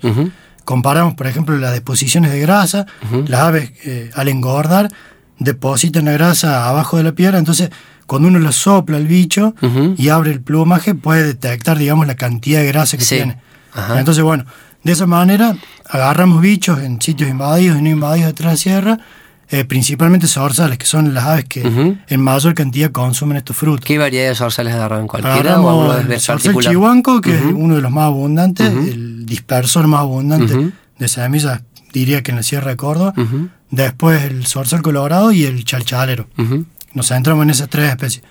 Comparamos, 0.66 1.14
por 1.14 1.26
ejemplo, 1.26 1.56
las 1.56 1.72
deposiciones 1.72 2.30
de 2.32 2.40
grasa. 2.40 2.84
Las 3.28 3.40
aves, 3.40 3.72
eh, 3.86 4.10
al 4.14 4.28
engordar, 4.28 4.90
depositan 5.38 6.04
la 6.04 6.12
grasa 6.12 6.68
abajo 6.68 6.98
de 6.98 7.04
la 7.04 7.12
piedra. 7.12 7.38
Entonces, 7.38 7.70
cuando 8.06 8.28
uno 8.28 8.38
lo 8.38 8.52
sopla 8.52 8.98
al 8.98 9.06
bicho 9.06 9.54
y 9.96 10.10
abre 10.10 10.32
el 10.32 10.42
plumaje, 10.42 10.94
puede 10.94 11.24
detectar, 11.24 11.78
digamos, 11.78 12.06
la 12.06 12.16
cantidad 12.16 12.60
de 12.60 12.66
grasa 12.66 12.98
que 12.98 13.04
Sí. 13.04 13.14
tiene. 13.16 13.38
Ajá. 13.72 13.98
Entonces, 13.98 14.22
bueno, 14.22 14.44
de 14.88 14.94
esa 14.94 15.06
manera 15.06 15.54
agarramos 15.86 16.40
bichos 16.40 16.80
en 16.80 16.98
sitios 16.98 17.28
invadidos 17.28 17.78
y 17.78 17.82
no 17.82 17.90
invadidos 17.90 18.28
detrás 18.28 18.46
de 18.46 18.52
la 18.52 18.56
sierra, 18.56 18.98
eh, 19.50 19.66
principalmente 19.66 20.26
zorzales, 20.26 20.78
que 20.78 20.86
son 20.86 21.12
las 21.12 21.24
aves 21.24 21.44
que 21.44 21.62
en 22.08 22.20
mayor 22.22 22.54
cantidad 22.54 22.90
consumen 22.90 23.36
estos 23.36 23.54
frutos. 23.54 23.84
¿Qué 23.84 23.98
variedad 23.98 24.30
de 24.30 24.34
zorzales 24.34 24.72
agarran? 24.74 25.06
¿Cualquiera 25.06 25.56
Agarramos 25.56 25.98
el 25.98 26.20
zorzal 26.20 26.56
chihuanco, 26.58 27.20
que 27.20 27.36
es 27.36 27.42
uno 27.42 27.74
de 27.76 27.82
los 27.82 27.90
más 27.92 28.04
abundantes, 28.04 28.66
el 28.66 29.26
dispersor 29.26 29.86
más 29.88 30.00
abundante 30.00 30.72
de 30.98 31.08
semillas, 31.08 31.60
diría 31.92 32.22
que 32.22 32.30
en 32.30 32.38
la 32.38 32.42
Sierra 32.42 32.70
de 32.70 32.76
Córdoba. 32.76 33.12
Después 33.70 34.24
el 34.24 34.46
zorzal 34.46 34.80
colorado 34.80 35.32
y 35.32 35.44
el 35.44 35.64
chalchalero. 35.64 36.28
Nos 36.94 37.08
centramos 37.08 37.42
en 37.42 37.50
esas 37.50 37.68
tres 37.68 37.90
especies. 37.90 38.24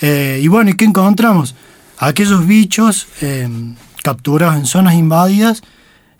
Eh, 0.00 0.40
y 0.42 0.48
bueno, 0.48 0.70
¿y 0.70 0.74
qué 0.74 0.84
encontramos? 0.84 1.54
Aquellos 1.98 2.46
bichos 2.46 3.08
eh, 3.20 3.48
capturados 4.08 4.56
en 4.56 4.66
zonas 4.66 4.94
invadidas 4.94 5.62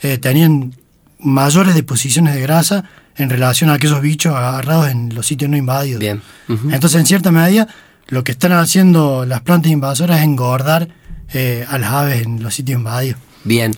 eh, 0.01 0.19
tenían 0.19 0.75
mayores 1.19 1.75
deposiciones 1.75 2.35
de 2.35 2.41
grasa 2.43 2.85
en 3.17 3.29
relación 3.31 3.71
a 3.71 3.75
aquellos 3.75 4.01
bichos 4.01 4.35
agarrados 4.35 4.89
en 4.91 5.15
los 5.15 5.27
sitios 5.27 5.51
no 5.51 5.57
invadidos. 5.57 5.99
Bien. 6.01 6.23
Entonces, 6.49 7.01
en 7.01 7.07
cierta 7.07 7.31
medida, 7.33 7.67
lo 8.09 8.23
que 8.25 8.33
están 8.33 8.53
haciendo 8.53 9.25
las 9.27 9.41
plantas 9.41 9.73
invasoras 9.73 10.19
es 10.19 10.25
engordar 10.25 10.89
eh, 11.35 11.65
a 11.69 11.79
las 11.79 11.91
aves 11.93 12.23
en 12.25 12.43
los 12.43 12.55
sitios 12.55 12.79
invadidos. 12.79 13.19
Bien. 13.45 13.73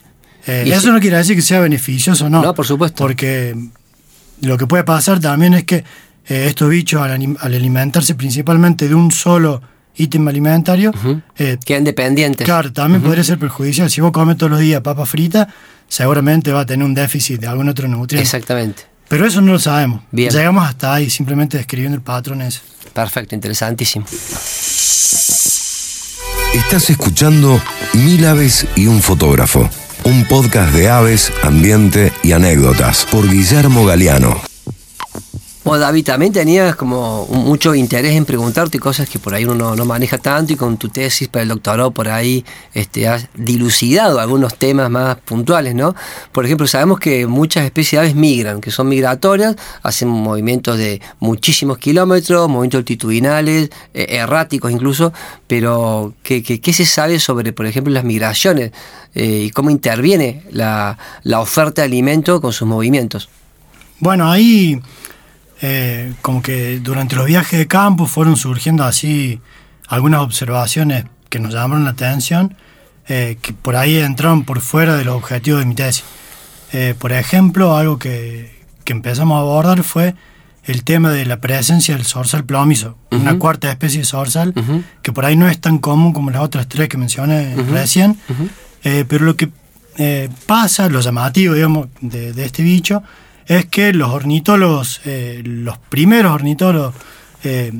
Eh, 0.46 0.64
Y 0.66 0.70
eso 0.72 0.82
si- 0.82 0.90
no 0.90 1.00
quiere 1.00 1.16
decir 1.16 1.36
que 1.36 1.42
sea 1.42 1.60
beneficioso, 1.60 2.28
no. 2.28 2.42
No, 2.42 2.54
por 2.54 2.66
supuesto. 2.66 3.02
Porque 3.02 3.56
lo 4.42 4.56
que 4.58 4.66
puede 4.66 4.84
pasar 4.84 5.20
también 5.20 5.54
es 5.54 5.64
que 5.64 5.76
eh, 6.28 6.46
estos 6.46 6.68
bichos, 6.68 7.00
al, 7.00 7.10
al 7.12 7.54
alimentarse 7.54 8.14
principalmente 8.14 8.88
de 8.88 8.94
un 8.94 9.10
solo 9.10 9.62
ítem 9.96 10.26
alimentario, 10.28 10.90
Ujú. 10.90 11.20
eh, 11.38 11.58
Quedan 11.64 11.84
dependientes. 11.84 12.44
claro, 12.44 12.72
también 12.72 13.02
podría 13.02 13.24
ser 13.24 13.38
perjudicial. 13.38 13.90
Si 13.90 14.00
vos 14.00 14.12
comes 14.12 14.36
todos 14.36 14.50
los 14.52 14.60
días 14.60 14.80
papa 14.80 15.04
frita, 15.06 15.48
seguramente 15.88 16.52
va 16.52 16.60
a 16.60 16.66
tener 16.66 16.84
un 16.86 16.94
déficit 16.94 17.40
de 17.40 17.46
algún 17.46 17.68
otro 17.68 17.88
nutriente. 17.88 18.22
Exactamente. 18.22 18.84
Pero 19.08 19.26
eso 19.26 19.40
no 19.40 19.52
lo 19.52 19.58
sabemos. 19.58 20.02
Bien. 20.12 20.30
Llegamos 20.30 20.68
hasta 20.68 20.94
ahí, 20.94 21.10
simplemente 21.10 21.56
describiendo 21.56 21.96
el 21.96 22.02
patrón 22.02 22.42
ese. 22.42 22.60
Perfecto, 22.92 23.34
interesantísimo. 23.34 24.06
Estás 26.54 26.90
escuchando 26.90 27.60
Mil 27.94 28.24
aves 28.26 28.66
y 28.76 28.86
un 28.86 29.02
fotógrafo, 29.02 29.68
un 30.04 30.24
podcast 30.26 30.72
de 30.72 30.88
aves, 30.88 31.32
ambiente 31.42 32.12
y 32.22 32.32
anécdotas 32.32 33.06
por 33.10 33.28
Guillermo 33.28 33.84
Galeano. 33.84 34.40
Bueno, 35.62 35.80
David, 35.80 36.06
también 36.06 36.32
tenías 36.32 36.74
como 36.74 37.26
mucho 37.26 37.74
interés 37.74 38.16
en 38.16 38.24
preguntarte 38.24 38.78
cosas 38.78 39.10
que 39.10 39.18
por 39.18 39.34
ahí 39.34 39.44
uno 39.44 39.76
no, 39.76 39.84
maneja 39.84 40.16
tanto 40.16 40.54
y 40.54 40.56
con 40.56 40.78
tu 40.78 40.88
tesis 40.88 41.28
para 41.28 41.42
el 41.42 41.50
doctorado 41.50 41.90
por 41.90 42.08
ahí 42.08 42.46
este, 42.72 43.06
has 43.06 43.28
dilucidado 43.34 44.20
algunos 44.20 44.54
temas 44.54 44.88
más 44.88 45.18
puntuales, 45.18 45.74
¿no? 45.74 45.94
Por 46.32 46.46
ejemplo, 46.46 46.66
sabemos 46.66 46.98
que 46.98 47.26
muchas 47.26 47.66
especies 47.66 47.90
de 47.92 47.98
aves 47.98 48.14
migran, 48.14 48.62
que 48.62 48.70
son 48.70 48.88
migratorias, 48.88 49.54
hacen 49.82 50.08
movimientos 50.08 50.78
de 50.78 51.02
muchísimos 51.18 51.76
kilómetros, 51.76 52.48
movimientos 52.48 52.78
altitudinales, 52.78 53.68
eh, 53.92 54.06
erráticos 54.08 54.72
incluso, 54.72 55.12
pero 55.46 56.14
¿qué, 56.22 56.72
se 56.72 56.86
sabe 56.86 57.20
sobre, 57.20 57.52
por 57.52 57.66
ejemplo, 57.66 57.92
las 57.92 58.04
migraciones 58.04 58.72
eh, 59.14 59.42
y 59.44 59.50
cómo 59.50 59.68
interviene 59.68 60.42
la 60.52 60.96
oferta 61.38 61.82
de 61.82 61.86
alimento 61.86 62.40
con 62.40 62.54
sus 62.54 62.66
movimientos? 62.66 63.28
Bueno, 64.00 64.30
ahí 64.30 64.80
eh, 65.62 66.12
como 66.22 66.42
que 66.42 66.78
durante 66.80 67.16
los 67.16 67.26
viajes 67.26 67.58
de 67.58 67.66
campo 67.66 68.06
fueron 68.06 68.36
surgiendo 68.36 68.84
así 68.84 69.40
algunas 69.88 70.20
observaciones 70.20 71.04
que 71.28 71.38
nos 71.40 71.52
llamaron 71.52 71.84
la 71.84 71.90
atención, 71.90 72.56
eh, 73.08 73.38
que 73.42 73.52
por 73.52 73.76
ahí 73.76 73.96
entraron 73.98 74.44
por 74.44 74.60
fuera 74.60 74.96
de 74.96 75.04
los 75.04 75.14
objetivos 75.16 75.60
de 75.60 75.66
mi 75.66 75.74
tesis. 75.74 76.04
Eh, 76.72 76.94
por 76.98 77.12
ejemplo, 77.12 77.76
algo 77.76 77.98
que, 77.98 78.60
que 78.84 78.92
empezamos 78.92 79.36
a 79.36 79.40
abordar 79.40 79.82
fue 79.82 80.14
el 80.64 80.84
tema 80.84 81.10
de 81.10 81.24
la 81.24 81.40
presencia 81.40 81.96
del 81.96 82.04
zorzal 82.04 82.44
plomizo, 82.44 82.96
una 83.10 83.38
cuarta 83.38 83.70
especie 83.70 84.00
de 84.00 84.04
zorzal, 84.04 84.52
Ujú. 84.54 84.84
que 85.02 85.10
por 85.12 85.24
ahí 85.24 85.34
no 85.34 85.48
es 85.48 85.60
tan 85.60 85.78
común 85.78 86.12
como 86.12 86.30
las 86.30 86.42
otras 86.42 86.68
tres 86.68 86.88
que 86.88 86.96
mencioné 86.98 87.56
recién, 87.72 88.18
eh, 88.84 89.04
pero 89.08 89.24
lo 89.24 89.36
que 89.36 89.50
eh, 89.96 90.28
pasa, 90.46 90.88
lo 90.88 91.00
llamativo, 91.00 91.54
digamos, 91.54 91.88
de, 92.00 92.32
de 92.32 92.44
este 92.44 92.62
bicho, 92.62 93.02
es 93.58 93.66
que 93.66 93.92
los 93.92 94.10
ornitólogos, 94.10 95.00
eh, 95.04 95.42
los 95.44 95.76
primeros 95.78 96.32
ornitólogos 96.32 96.94
eh, 97.42 97.72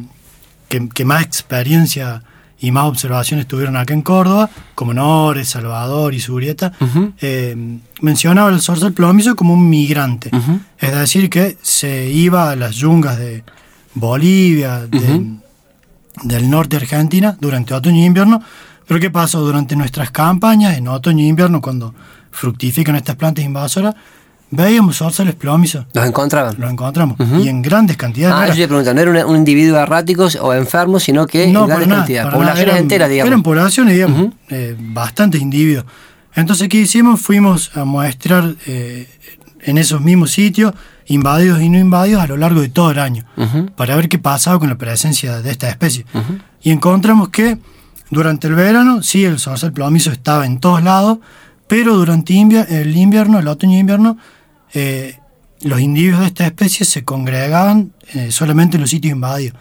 que, 0.68 0.88
que 0.88 1.04
más 1.04 1.22
experiencia 1.22 2.22
y 2.58 2.72
más 2.72 2.84
observaciones 2.86 3.46
tuvieron 3.46 3.76
acá 3.76 3.94
en 3.94 4.02
Córdoba, 4.02 4.50
como 4.74 4.92
Nores, 4.92 5.48
Salvador 5.48 6.12
y 6.12 6.20
Surieta, 6.20 6.72
Ujú. 6.80 7.12
eh, 7.20 7.56
mencionaba 8.02 8.50
el 8.50 8.60
zorzal 8.60 8.92
plomizo 8.92 9.34
como 9.36 9.54
un 9.54 9.70
migrante. 9.70 10.30
Es 10.78 10.92
decir, 10.92 11.30
que 11.30 11.56
se 11.62 12.06
iba 12.10 12.50
a 12.50 12.56
las 12.56 12.74
yungas 12.76 13.18
de 13.18 13.44
Bolivia, 13.94 14.80
de- 14.86 15.36
del 16.24 16.50
norte 16.50 16.76
de 16.76 16.82
Argentina, 16.82 17.36
durante 17.40 17.72
otoño 17.74 18.02
e 18.02 18.06
invierno. 18.06 18.42
Pero 18.86 19.00
¿qué 19.00 19.10
pasó? 19.10 19.40
Durante 19.40 19.76
nuestras 19.76 20.10
campañas, 20.10 20.76
en 20.76 20.88
otoño 20.88 21.24
e 21.24 21.28
invierno, 21.28 21.60
cuando 21.60 21.94
fructifican 22.32 22.96
estas 22.96 23.16
plantas 23.16 23.44
invasoras, 23.44 23.94
veíamos 24.50 24.96
zorzales 24.96 25.34
plomizos. 25.34 25.86
Los 25.92 26.06
encontraban. 26.06 26.56
Los 26.58 26.70
encontramos. 26.70 27.16
Y 27.42 27.48
en 27.48 27.62
grandes 27.62 27.96
cantidades. 27.96 28.34
Ah, 28.36 28.44
era- 28.46 28.54
te 28.54 28.66
pregunto, 28.68 28.92
no 28.94 29.00
era 29.00 29.10
una- 29.10 29.26
un 29.26 29.36
individuo 29.36 29.78
errático 29.78 30.26
o 30.40 30.52
enfermo, 30.54 30.98
sino 31.00 31.26
que 31.26 31.44
en 31.44 31.52
no, 31.52 31.60
para 31.62 31.74
grandes 31.76 31.88
nada, 31.88 32.00
cantidades, 32.02 32.34
poblaciones 32.34 32.62
Eran- 32.68 32.76
enteras, 32.82 33.08
digamos. 33.10 33.28
Eran 33.28 33.42
poblaciones, 33.42 33.94
digamos, 33.94 34.32
eh, 34.50 34.76
bastantes 34.78 35.40
individuos. 35.40 35.84
Entonces, 36.34 36.68
¿qué 36.68 36.78
hicimos? 36.78 37.20
Fuimos 37.20 37.76
a 37.76 37.84
muestrar 37.84 38.54
eh, 38.66 39.08
en 39.62 39.78
esos 39.78 40.00
mismos 40.00 40.30
sitios, 40.30 40.72
invadidos 41.06 41.60
y 41.60 41.68
no 41.68 41.78
invadidos, 41.78 42.22
a 42.22 42.26
lo 42.26 42.36
largo 42.36 42.60
de 42.60 42.68
todo 42.68 42.90
el 42.92 42.98
año, 42.98 43.24
para 43.76 43.96
ver 43.96 44.08
qué 44.08 44.18
pasaba 44.18 44.58
con 44.58 44.68
la 44.68 44.78
presencia 44.78 45.42
de 45.42 45.50
esta 45.50 45.68
especie. 45.68 46.06
Y 46.62 46.70
encontramos 46.70 47.28
que 47.30 47.58
durante 48.10 48.46
el 48.48 48.54
verano, 48.54 49.02
sí, 49.02 49.24
el 49.24 49.38
zorzal 49.38 49.72
plomizo 49.72 50.10
estaba 50.12 50.46
en 50.46 50.58
todos 50.60 50.82
lados, 50.82 51.18
pero 51.66 51.96
durante 51.96 52.32
invier- 52.34 52.68
el 52.70 52.96
invierno, 52.96 53.38
el 53.38 53.48
otoño 53.48 53.76
e 53.76 53.80
invierno, 53.80 54.16
eh, 54.74 55.18
los 55.62 55.80
individuos 55.80 56.20
de 56.20 56.26
esta 56.28 56.46
especie 56.46 56.86
se 56.86 57.04
congregaban 57.04 57.92
eh, 58.14 58.30
solamente 58.30 58.76
en 58.76 58.80
los 58.82 58.90
sitios 58.90 59.12
invadidos. 59.12 59.58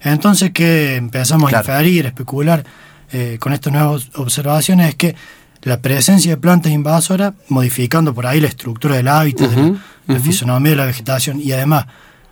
Entonces, 0.00 0.50
que 0.52 0.96
empezamos 0.96 1.50
Claro. 1.50 1.72
a 1.72 1.76
inferir, 1.82 2.04
a 2.06 2.08
especular 2.08 2.64
eh, 3.12 3.36
con 3.40 3.52
estas 3.52 3.72
nuevas 3.72 4.08
observaciones 4.14 4.88
es 4.90 4.94
que 4.94 5.14
la 5.62 5.80
presencia 5.82 6.30
de 6.30 6.36
plantas 6.36 6.72
invasoras, 6.72 7.34
modificando 7.48 8.14
por 8.14 8.26
ahí 8.26 8.40
la 8.40 8.46
estructura 8.48 8.96
del 8.96 9.08
hábitat, 9.08 9.50
de 9.50 9.56
la- 9.56 9.62
Ujú, 9.62 9.78
la, 10.06 10.18
fisonomía 10.20 10.70
de 10.70 10.76
la 10.76 10.86
vegetación 10.86 11.40
y 11.40 11.52
además 11.52 11.86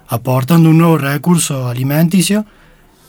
aportando 0.07 0.71
un 0.71 0.79
nuevo 0.79 0.97
recurso 0.97 1.69
alimenticio, 1.69 2.47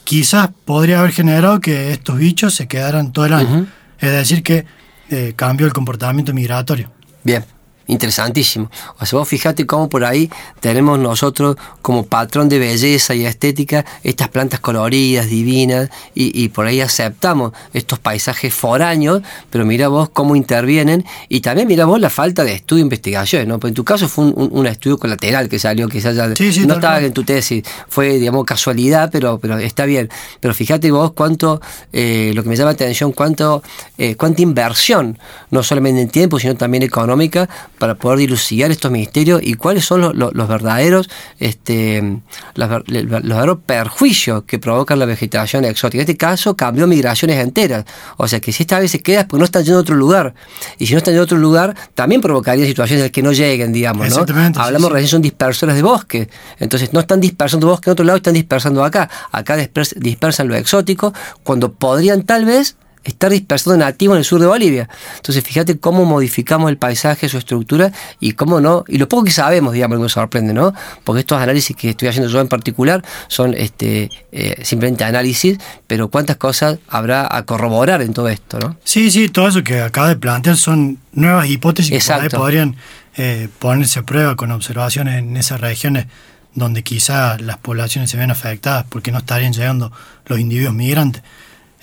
quizás 0.04 0.50
podría 0.64 0.98
haber 1.00 1.12
generado 1.12 1.60
que 1.60 1.92
estos 1.92 2.18
bichos 2.18 2.54
se 2.54 2.66
quedaran 2.68 3.12
todo 3.12 3.26
el 3.26 3.32
año. 3.32 3.66
Es 3.98 4.10
decir, 4.10 4.42
que 4.42 4.66
eh, 5.08 5.32
cambió 5.36 5.66
el 5.66 5.72
comportamiento 5.72 6.34
migratorio. 6.34 6.90
Bien, 7.24 7.44
interesantísimo. 7.90 8.70
O 8.98 9.06
sea, 9.06 9.18
vos 9.18 9.28
fijate 9.28 9.66
cómo 9.66 9.88
por 9.88 10.04
ahí 10.04 10.30
tenemos 10.60 10.98
nosotros 10.98 11.56
como 11.82 12.06
patrón 12.06 12.48
de 12.48 12.58
belleza 12.58 13.14
y 13.14 13.24
estética 13.26 13.84
estas 14.02 14.28
plantas 14.28 14.60
coloridas, 14.60 15.28
divinas, 15.28 15.90
y, 16.14 16.42
y 16.42 16.48
por 16.48 16.66
ahí 16.66 16.80
aceptamos 16.80 17.52
estos 17.74 17.98
paisajes 17.98 18.52
foráneos, 18.54 19.22
pero 19.50 19.64
mira 19.66 19.88
vos 19.88 20.08
cómo 20.10 20.36
intervienen, 20.36 21.04
y 21.28 21.40
también 21.40 21.68
mira 21.68 21.84
vos 21.84 22.00
la 22.00 22.10
falta 22.10 22.44
de 22.44 22.54
estudio 22.54 22.80
e 22.80 22.84
investigación, 22.84 23.48
¿no? 23.48 23.58
Pues 23.58 23.70
en 23.70 23.74
tu 23.74 23.84
caso 23.84 24.08
fue 24.08 24.24
un, 24.26 24.34
un- 24.36 24.50
un 24.60 24.66
estudio 24.66 24.98
colateral 24.98 25.48
que 25.48 25.58
salió, 25.58 25.88
que 25.88 26.00
ya 26.00 26.10
Sí, 26.36 26.52
sí, 26.52 26.66
no 26.66 26.74
estaba 26.74 27.00
en 27.00 27.12
tu 27.12 27.24
tesis, 27.24 27.62
fue, 27.88 28.18
digamos, 28.18 28.44
casualidad, 28.44 29.10
pero, 29.12 29.38
pero 29.38 29.58
está 29.58 29.84
bien. 29.84 30.08
Pero 30.40 30.54
fíjate 30.54 30.90
vos 30.90 31.12
cuánto, 31.12 31.60
eh, 31.92 32.32
lo 32.34 32.42
que 32.42 32.48
me 32.48 32.56
llama 32.56 32.70
la 32.70 32.74
atención, 32.74 33.12
cuánto, 33.12 33.62
eh, 33.98 34.14
cuánta 34.16 34.42
inversión, 34.42 35.18
no 35.50 35.62
solamente 35.62 36.00
en 36.02 36.08
tiempo, 36.08 36.38
sino 36.38 36.54
también 36.56 36.82
económica, 36.82 37.48
para 37.80 37.94
poder 37.96 38.18
dilucidar 38.20 38.70
estos 38.70 38.92
misterios 38.92 39.40
y 39.42 39.54
cuáles 39.54 39.84
son 39.86 40.02
los, 40.02 40.14
los- 40.14 40.34
los 40.34 40.46
verdaderos, 40.48 41.08
este, 41.40 42.20
las 42.54 42.68
ver- 42.68 42.84
los 42.86 43.08
verdaderos 43.08 43.58
perjuicios 43.64 44.44
que 44.44 44.58
provocan 44.58 44.98
la 44.98 45.06
vegetación 45.06 45.64
exótica. 45.64 46.02
En 46.02 46.08
este 46.08 46.16
caso 46.18 46.54
cambió 46.54 46.86
migraciones 46.86 47.38
enteras. 47.42 47.84
O 48.18 48.28
sea 48.28 48.38
que 48.40 48.52
si 48.52 48.62
esta 48.64 48.78
vez 48.78 48.90
se 48.90 49.00
queda 49.00 49.20
es 49.20 49.26
porque 49.26 49.40
no 49.40 49.44
están 49.46 49.64
yendo 49.64 49.78
a 49.78 49.80
otro 49.80 49.96
lugar. 49.96 50.34
Y 50.78 50.86
si 50.86 50.92
no 50.92 50.98
están 50.98 51.12
yendo 51.14 51.22
a 51.22 51.24
otro 51.24 51.38
lugar, 51.38 51.74
también 51.94 52.20
provocaría 52.20 52.66
situaciones 52.66 53.02
de 53.02 53.10
que 53.10 53.22
no 53.22 53.32
lleguen, 53.32 53.72
digamos. 53.72 54.06
¿no? 54.10 54.14
Hablamos 54.62 54.88
sí. 54.88 54.92
recién 54.94 55.08
son 55.08 55.22
dispersores 55.22 55.74
de 55.74 55.82
bosque. 55.82 56.28
Entonces 56.58 56.92
no 56.92 57.00
están 57.00 57.20
dispersando 57.20 57.66
bosque 57.66 57.88
en 57.88 57.92
otro 57.92 58.04
lado, 58.04 58.18
están 58.18 58.34
dispersando 58.34 58.84
acá. 58.84 59.08
Acá 59.32 59.56
dispers- 59.56 59.94
dispersan 59.96 60.48
lo 60.48 60.54
exótico, 60.54 61.14
cuando 61.42 61.72
podrían 61.72 62.22
tal 62.24 62.44
vez 62.44 62.76
estar 63.04 63.30
dispersando 63.30 63.78
nativo 63.78 64.14
en 64.14 64.18
el 64.18 64.24
sur 64.24 64.40
de 64.40 64.46
Bolivia. 64.46 64.88
Entonces 65.16 65.42
fíjate 65.42 65.78
cómo 65.78 66.04
modificamos 66.04 66.70
el 66.70 66.76
paisaje, 66.76 67.28
su 67.28 67.38
estructura 67.38 67.92
y 68.18 68.32
cómo 68.32 68.60
no, 68.60 68.84
y 68.88 68.98
lo 68.98 69.08
poco 69.08 69.24
que 69.24 69.30
sabemos, 69.30 69.72
digamos, 69.72 69.98
me 69.98 70.08
sorprende, 70.08 70.52
¿no? 70.52 70.74
Porque 71.04 71.20
estos 71.20 71.40
análisis 71.40 71.76
que 71.76 71.90
estoy 71.90 72.08
haciendo 72.08 72.30
yo 72.30 72.40
en 72.40 72.48
particular 72.48 73.02
son 73.28 73.54
este 73.54 74.10
eh, 74.32 74.60
simplemente 74.62 75.04
análisis, 75.04 75.58
pero 75.86 76.08
cuántas 76.08 76.36
cosas 76.36 76.78
habrá 76.88 77.28
a 77.34 77.44
corroborar 77.44 78.02
en 78.02 78.12
todo 78.12 78.28
esto, 78.28 78.58
¿no? 78.58 78.76
Sí, 78.84 79.10
sí, 79.10 79.28
todo 79.28 79.48
eso 79.48 79.62
que 79.62 79.80
acaba 79.80 80.08
de 80.08 80.16
plantear 80.16 80.56
son 80.56 80.98
nuevas 81.12 81.48
hipótesis 81.48 81.90
que 81.90 81.96
Exacto. 81.96 82.38
podrían 82.38 82.76
eh, 83.16 83.48
ponerse 83.58 84.00
a 84.00 84.02
prueba 84.02 84.36
con 84.36 84.50
observaciones 84.50 85.18
en 85.18 85.36
esas 85.36 85.60
regiones 85.60 86.06
donde 86.54 86.82
quizá 86.82 87.38
las 87.38 87.58
poblaciones 87.58 88.10
se 88.10 88.16
ven 88.16 88.30
afectadas 88.30 88.84
porque 88.88 89.12
no 89.12 89.18
estarían 89.18 89.52
llegando 89.52 89.92
los 90.26 90.38
individuos 90.38 90.74
migrantes. 90.74 91.22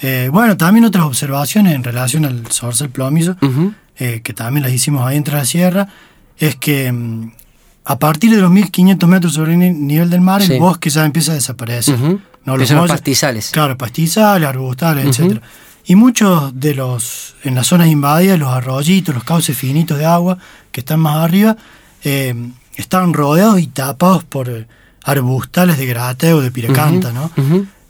Eh, 0.02 0.30
bueno, 0.32 0.58
también 0.58 0.86
otras 0.86 1.06
observaciones 1.06 1.74
en 1.76 1.84
relación 1.84 2.26
al 2.26 2.46
zorzal 2.52 2.90
plomizo, 2.90 3.36
eh, 3.98 4.22
que 4.24 4.34
también 4.34 4.64
las 4.64 4.72
hicimos 4.74 5.06
ahí 5.06 5.18
entre 5.18 5.36
la 5.36 5.46
sierra, 5.46 5.88
es 6.38 6.56
que 6.56 6.92
mm, 6.92 7.32
a 7.86 7.98
partir 7.98 8.30
de 8.32 8.38
los 8.42 8.52
1500 8.52 9.10
metros 9.10 9.34
sobre 9.34 9.54
el 9.54 9.60
ni- 9.60 9.72
nivel 9.72 10.10
del 10.10 10.22
mar, 10.22 10.42
Sí. 10.44 10.54
el 10.54 10.60
bosque 10.60 10.90
ya 10.90 11.04
empieza 11.06 11.32
a 11.32 11.36
desaparecer. 11.36 11.96
Ujú. 11.96 12.20
No, 12.46 12.54
Empiezan 12.54 12.78
los 12.78 12.86
molles- 12.86 12.92
pastizales. 12.94 13.50
Claro, 13.52 13.78
pastizales, 13.78 14.48
arbustales, 14.48 15.04
Ujú. 15.06 15.10
etcétera. 15.12 15.42
Y 15.86 15.96
muchos 15.96 16.58
de 16.60 16.76
los, 16.76 17.36
en 17.44 17.56
las 17.56 17.68
zonas 17.68 17.88
invadidas, 17.88 18.38
los 18.38 18.50
arroyitos, 18.50 19.16
los 19.16 19.24
cauces 19.24 19.58
finitos 19.58 19.98
de 19.98 20.06
agua 20.06 20.38
que 20.72 20.82
están 20.82 21.00
más 21.00 21.18
arriba, 21.18 21.56
eh, 22.04 22.36
estaban 22.76 23.14
rodeados 23.14 23.60
y 23.60 23.68
tapados 23.68 24.24
por 24.26 24.68
arbustales 25.04 25.78
de 25.78 25.86
grateo, 25.88 26.42
de 26.42 26.52
piracanta, 26.52 27.12
¿no? 27.14 27.32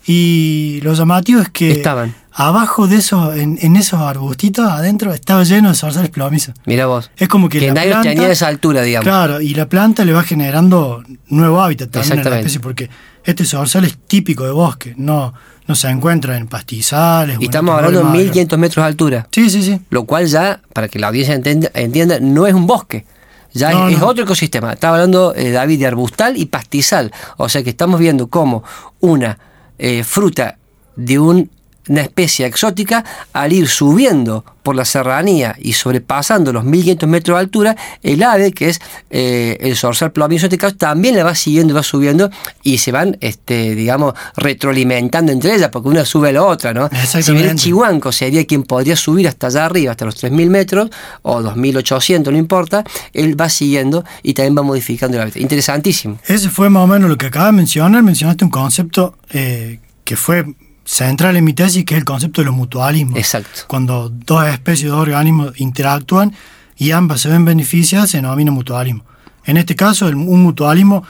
Y 0.09 0.79
lo 0.83 0.93
llamativo 0.93 1.41
es 1.41 1.49
que 1.49 1.69
Estaban. 1.69 2.15
abajo 2.31 2.87
de 2.87 2.95
esos, 2.95 3.35
en, 3.35 3.59
en 3.61 3.75
esos 3.75 3.99
arbustitos, 3.99 4.65
adentro, 4.71 5.13
estaba 5.13 5.43
lleno 5.43 5.67
de 5.67 5.75
zorzales 5.75 6.09
plomizos. 6.09 6.55
Mira 6.65 6.85
vos. 6.85 7.11
Es 7.17 7.27
como 7.27 7.49
que, 7.49 7.59
Que 7.59 7.67
la 7.67 7.73
nadie 7.73 7.89
planta, 7.89 8.09
tenía 8.09 8.31
esa 8.31 8.47
altura, 8.47 8.83
digamos. 8.83 9.03
Claro, 9.03 9.41
y 9.41 9.53
la 9.53 9.67
planta 9.67 10.05
le 10.05 10.13
va 10.13 10.23
generando 10.23 11.03
nuevo 11.27 11.61
hábitat 11.61 11.91
también 11.91 12.25
a 12.25 12.29
la 12.29 12.37
especie, 12.37 12.61
porque 12.61 12.89
este 13.25 13.43
zorzal 13.43 13.83
es 13.83 13.97
típico 14.07 14.45
de 14.45 14.51
bosque, 14.51 14.93
no, 14.95 15.33
no 15.67 15.75
se 15.75 15.89
encuentra 15.89 16.37
en 16.37 16.47
pastizales. 16.47 17.37
Y 17.41 17.45
estamos 17.45 17.75
hablando 17.75 17.99
de 17.99 18.03
lugares 18.05 18.19
más 18.19 18.23
1500 18.35 18.59
metros 18.59 18.83
de 18.83 18.87
altura. 18.87 19.27
Sí, 19.29 19.49
sí, 19.49 19.61
sí. 19.61 19.81
Lo 19.89 20.05
cual 20.05 20.27
ya, 20.27 20.61
para 20.71 20.87
que 20.87 20.99
la 20.99 21.07
audiencia 21.07 21.35
entienda, 21.35 21.69
entienda, 21.73 22.19
no 22.21 22.47
es 22.47 22.53
un 22.53 22.65
bosque. 22.65 23.05
Ya 23.53 23.71
No, 23.71 23.89
es, 23.89 24.01
otro 24.01 24.23
ecosistema. 24.23 24.71
Estaba 24.71 24.95
hablando 24.95 25.33
eh, 25.35 25.51
David 25.51 25.79
de 25.79 25.87
arbustal 25.87 26.37
y 26.37 26.45
pastizal. 26.45 27.11
O 27.37 27.49
sea 27.49 27.61
que 27.63 27.71
estamos 27.71 27.99
viendo 27.99 28.27
cómo 28.27 28.63
una 28.99 29.39
eh, 29.77 30.03
fruta 30.03 30.57
de 30.95 31.19
un- 31.19 31.49
una 31.87 32.01
especie 32.01 32.45
exótica, 32.45 33.03
al 33.33 33.53
ir 33.53 33.67
subiendo 33.67 34.43
por 34.67 34.75
la 34.75 34.83
serranía 34.83 35.55
y 35.59 35.71
sobrepasando 35.71 36.51
los 36.51 36.65
1500 36.65 37.07
metros 37.07 37.37
de 37.37 37.39
altura, 37.39 37.75
el 38.03 38.21
ave, 38.21 38.51
que 38.51 38.67
es 38.67 38.81
eh, 39.09 39.57
el 39.61 39.77
zorzal 39.77 40.11
plomizo 40.11 40.45
en 40.45 40.51
este 40.51 40.57
caso, 40.57 40.75
también 40.75 41.15
la 41.15 41.23
va 41.23 41.35
siguiendo, 41.35 41.73
va 41.73 41.83
subiendo 41.83 42.29
y 42.63 42.79
se 42.79 42.91
van, 42.91 43.15
este, 43.21 43.75
digamos, 43.75 44.13
retroalimentando 44.35 45.31
entre 45.31 45.55
ellas, 45.55 45.69
porque 45.69 45.87
una 45.87 46.03
sube 46.03 46.29
a 46.29 46.31
la 46.33 46.43
otra, 46.43 46.73
¿no? 46.73 46.89
Si 47.05 47.31
bien 47.31 47.47
el 47.47 47.55
chihuanco 47.55 48.11
sería 48.11 48.45
quien 48.45 48.63
podría 48.63 48.97
subir 48.97 49.29
hasta 49.29 49.47
allá 49.47 49.65
arriba, 49.65 49.91
hasta 49.91 50.03
los 50.03 50.21
3.000 50.21 50.49
metros 50.49 50.89
o 51.21 51.41
2.800, 51.41 52.31
no 52.31 52.37
importa, 52.37 52.83
él 53.13 53.39
va 53.39 53.49
siguiendo 53.49 54.03
y 54.21 54.33
también 54.33 54.57
va 54.57 54.63
modificando 54.63 55.15
el 55.15 55.23
hábitat. 55.23 55.41
Interesantísimo. 55.41 56.19
Ese 56.27 56.49
fue 56.49 56.69
más 56.69 56.83
o 56.83 56.87
menos 56.87 57.09
lo 57.09 57.17
que 57.17 57.27
acaba 57.27 57.45
de 57.45 57.53
mencionar. 57.53 58.03
Mencionaste 58.03 58.43
un 58.43 58.51
concepto 58.51 59.15
eh, 59.29 59.79
que 60.03 60.17
fue 60.17 60.45
central 60.87 61.35
en 61.35 61.43
mi 61.43 61.53
tesis, 61.53 61.83
que 61.83 61.95
es 61.95 61.97
el 61.99 62.05
concepto 62.05 62.41
de 62.41 62.45
los 62.45 62.55
mutualismos. 62.55 63.17
Exacto. 63.19 63.61
Cuando 63.67 64.07
dos 64.09 64.47
especies, 64.47 64.89
dos 64.89 65.01
organismos 65.01 65.59
interactúan 65.59 66.33
y 66.77 66.91
ambas 66.91 67.19
se 67.21 67.29
ven 67.29 67.43
beneficiadas, 67.43 68.09
se 68.11 68.17
denomina 68.19 68.51
mutualismo. 68.51 69.03
En 69.45 69.57
este 69.57 69.75
caso, 69.75 70.07
el- 70.07 70.15
un 70.15 70.41
mutualismo 70.41 71.03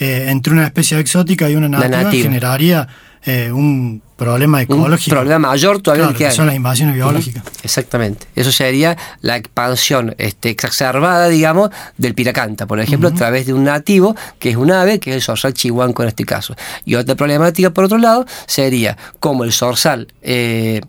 eh, 0.00 0.26
entre 0.28 0.52
una 0.52 0.64
especie 0.64 0.96
exótica 1.00 1.50
y 1.50 1.56
una 1.56 1.68
nativa, 1.68 2.04
nativa. 2.04 2.22
generaría 2.22 2.86
eh, 3.28 3.52
un 3.52 4.02
problema 4.16 4.58
Un 4.58 4.62
ecológico. 4.64 5.14
problema 5.14 5.38
mayor 5.50 5.80
todavía 5.80 6.04
Claro, 6.06 6.18
que 6.18 6.26
hay. 6.26 6.34
son 6.34 6.46
las 6.46 6.56
invasiones 6.56 6.94
biológicas. 6.94 7.42
Exactamente. 7.62 8.26
Eso 8.34 8.50
sería 8.50 8.96
la 9.20 9.36
expansión 9.36 10.14
este, 10.18 10.50
exacerbada, 10.50 11.28
digamos, 11.28 11.70
del 11.96 12.14
piracanta, 12.14 12.66
por 12.66 12.80
ejemplo, 12.80 13.08
a 13.10 13.14
través 13.14 13.46
de 13.46 13.52
un 13.54 13.64
nativo, 13.64 14.16
que 14.38 14.50
es 14.50 14.56
un 14.56 14.72
ave, 14.72 14.98
que 14.98 15.10
es 15.10 15.16
el 15.16 15.22
zorzal 15.22 15.54
chihuanco 15.54 16.02
en 16.02 16.08
este 16.08 16.24
caso. 16.24 16.56
Y 16.84 16.96
otra 16.96 17.14
problemática, 17.14 17.70
por 17.70 17.84
otro 17.84 17.98
lado, 17.98 18.26
sería 18.46 18.96
como 19.20 19.44
el 19.44 19.52
zorzal 19.52 20.08
eh, 20.22 20.80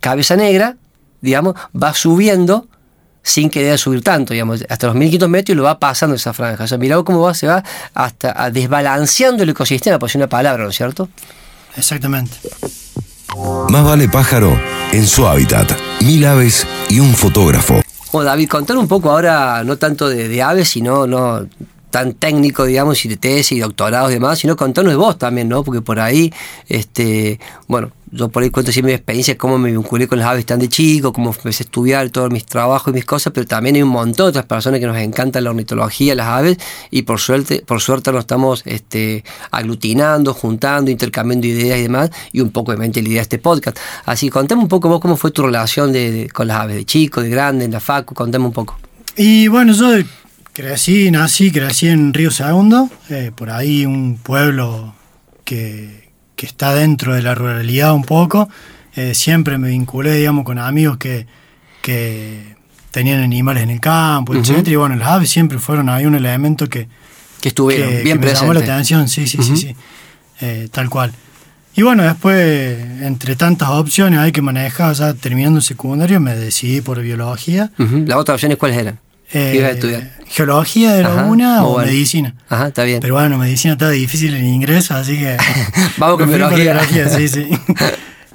cabeza 0.00 0.36
negra, 0.36 0.76
digamos, 1.20 1.54
va 1.74 1.92
subiendo 1.94 2.68
sin 3.22 3.50
que 3.50 3.60
deba 3.64 3.76
subir 3.76 4.02
tanto, 4.04 4.32
digamos, 4.34 4.64
hasta 4.68 4.86
los 4.86 4.94
1500 4.94 5.28
metros 5.28 5.52
y 5.54 5.56
lo 5.56 5.64
va 5.64 5.80
pasando 5.80 6.14
esa 6.14 6.32
franja. 6.32 6.62
O 6.62 6.66
sea, 6.68 6.78
mirá 6.78 7.02
cómo 7.02 7.20
va, 7.22 7.34
se 7.34 7.48
va 7.48 7.64
hasta 7.92 8.40
a 8.40 8.50
desbalanceando 8.52 9.42
el 9.42 9.48
ecosistema, 9.50 9.98
por 9.98 10.08
decir 10.08 10.20
una 10.20 10.28
palabra, 10.28 10.62
¿no 10.62 10.70
es 10.70 10.76
cierto? 10.76 11.08
Exactamente. 11.76 12.36
Más 13.68 13.84
vale 13.84 14.08
pájaro 14.08 14.58
en 14.92 15.06
su 15.06 15.26
hábitat. 15.26 15.72
Mil 16.00 16.24
aves 16.24 16.66
y 16.88 17.00
un 17.00 17.14
fotógrafo. 17.14 17.82
Bueno, 18.12 18.30
David, 18.30 18.48
contar 18.48 18.78
un 18.78 18.88
poco 18.88 19.10
ahora, 19.10 19.62
no 19.64 19.76
tanto 19.76 20.08
de, 20.08 20.28
de 20.28 20.42
aves, 20.42 20.68
sino 20.68 21.06
no 21.06 21.46
tan 21.90 22.14
técnico, 22.14 22.64
digamos, 22.64 23.04
y 23.04 23.08
de 23.08 23.16
tesis 23.16 23.52
y 23.52 23.60
doctorados 23.60 24.10
y 24.10 24.14
demás, 24.14 24.38
sino 24.38 24.56
contarnos 24.56 24.92
de 24.92 24.96
vos 24.96 25.18
también, 25.18 25.48
¿no? 25.48 25.64
Porque 25.64 25.80
por 25.80 25.98
ahí, 25.98 26.32
este, 26.68 27.40
bueno, 27.68 27.90
yo 28.10 28.28
por 28.28 28.42
ahí 28.42 28.50
cuento 28.50 28.70
siempre 28.70 28.92
mi 28.92 28.96
experiencia, 28.96 29.36
cómo 29.36 29.58
me 29.58 29.72
vinculé 29.72 30.06
con 30.06 30.18
las 30.18 30.28
aves 30.28 30.46
tan 30.46 30.60
de 30.60 30.68
chico, 30.68 31.12
cómo 31.12 31.32
empecé 31.32 31.64
a 31.64 31.66
estudiar 31.66 32.10
todos 32.10 32.30
mis 32.30 32.46
trabajos 32.46 32.92
y 32.92 32.94
mis 32.94 33.04
cosas, 33.04 33.32
pero 33.32 33.46
también 33.46 33.76
hay 33.76 33.82
un 33.82 33.88
montón 33.88 34.26
de 34.26 34.30
otras 34.30 34.46
personas 34.46 34.80
que 34.80 34.86
nos 34.86 34.96
encantan 34.96 35.42
la 35.44 35.50
ornitología, 35.50 36.14
las 36.14 36.28
aves, 36.28 36.58
y 36.90 37.02
por 37.02 37.18
suerte, 37.18 37.62
por 37.66 37.80
suerte 37.80 38.12
nos 38.12 38.20
estamos 38.20 38.62
este, 38.64 39.24
aglutinando, 39.50 40.34
juntando, 40.34 40.90
intercambiando 40.90 41.46
ideas 41.46 41.78
y 41.78 41.82
demás, 41.82 42.10
y 42.32 42.40
un 42.40 42.50
poco 42.50 42.70
obviamente 42.70 43.02
la 43.02 43.08
idea 43.08 43.18
de 43.18 43.22
este 43.22 43.38
podcast. 43.38 43.76
Así, 44.04 44.30
contame 44.30 44.62
un 44.62 44.68
poco 44.68 44.88
vos 44.88 45.00
cómo 45.00 45.16
fue 45.16 45.32
tu 45.32 45.42
relación 45.42 45.92
de, 45.92 46.30
con 46.32 46.46
las 46.46 46.60
aves, 46.60 46.76
de 46.76 46.84
chico, 46.84 47.22
de 47.22 47.28
grande, 47.28 47.64
en 47.64 47.72
la 47.72 47.80
facu, 47.80 48.14
contame 48.14 48.44
un 48.44 48.52
poco. 48.52 48.78
Y 49.16 49.48
bueno, 49.48 49.72
yo 49.72 49.88
crecí, 50.52 51.10
nací, 51.10 51.50
crecí 51.50 51.88
en 51.88 52.14
Río 52.14 52.30
Segundo, 52.30 52.88
eh, 53.08 53.32
por 53.34 53.50
ahí 53.50 53.84
un 53.84 54.16
pueblo 54.16 54.94
que, 55.44 56.05
que, 56.36 56.46
está 56.46 56.74
dentro 56.74 57.14
de 57.14 57.22
la 57.22 57.34
ruralidad 57.34 57.94
un 57.94 58.04
poco. 58.04 58.48
Eh, 58.94 59.14
siempre 59.14 59.58
me 59.58 59.68
vinculé, 59.68 60.14
digamos, 60.16 60.44
con 60.44 60.58
amigos 60.58 60.96
que, 60.98 61.26
que 61.82 62.56
tenían 62.90 63.22
animales 63.22 63.62
en 63.62 63.70
el 63.70 63.80
campo, 63.80 64.34
etcétera. 64.34 64.70
Y 64.70 64.76
bueno, 64.76 64.96
las 64.96 65.08
aves 65.08 65.30
siempre 65.30 65.58
fueron 65.58 65.88
ahí 65.88 66.06
un 66.06 66.14
elemento 66.14 66.68
que, 66.68 66.88
que 67.40 67.48
estuvieron 67.48 68.02
bien 68.02 68.18
que 68.18 68.26
me 68.26 68.34
llamó 68.34 68.54
la 68.54 68.60
atención, 68.60 69.08
sí, 69.08 69.26
sí, 69.26 69.42
sí, 69.42 69.56
sí, 69.56 69.76
eh, 70.40 70.68
tal 70.70 70.88
cual. 70.88 71.12
Y 71.74 71.82
bueno, 71.82 72.04
después, 72.04 72.78
entre 73.02 73.36
tantas 73.36 73.68
opciones 73.68 74.18
hay 74.18 74.32
que 74.32 74.40
manejar, 74.40 74.96
sea, 74.96 75.12
terminando 75.12 75.58
el 75.58 75.62
secundario, 75.62 76.20
me 76.20 76.34
decidí 76.34 76.80
por 76.80 77.00
biología. 77.02 77.70
¿Las 77.76 78.16
otras 78.16 78.36
opciones 78.36 78.56
cuáles 78.56 78.78
eran? 78.78 78.98
Eh, 79.32 79.50
¿Qué 79.52 79.58
ibas 79.58 79.70
a 79.70 79.74
estudiar? 79.74 80.10
Geología 80.28 80.96
era 80.96 81.12
Ajá, 81.12 81.24
una 81.26 81.64
o 81.64 81.72
bueno. 81.74 81.90
medicina. 81.90 82.34
Ajá, 82.48 82.68
está 82.68 82.84
bien. 82.84 83.00
Pero 83.00 83.14
bueno, 83.14 83.38
medicina 83.38 83.72
está 83.74 83.90
difícil 83.90 84.34
en 84.34 84.44
ingreso, 84.46 84.94
así 84.94 85.18
que. 85.18 85.36
Vamos 85.98 86.18
con 86.18 86.28
biología. 86.28 87.08
sí, 87.08 87.28
sí. 87.28 87.48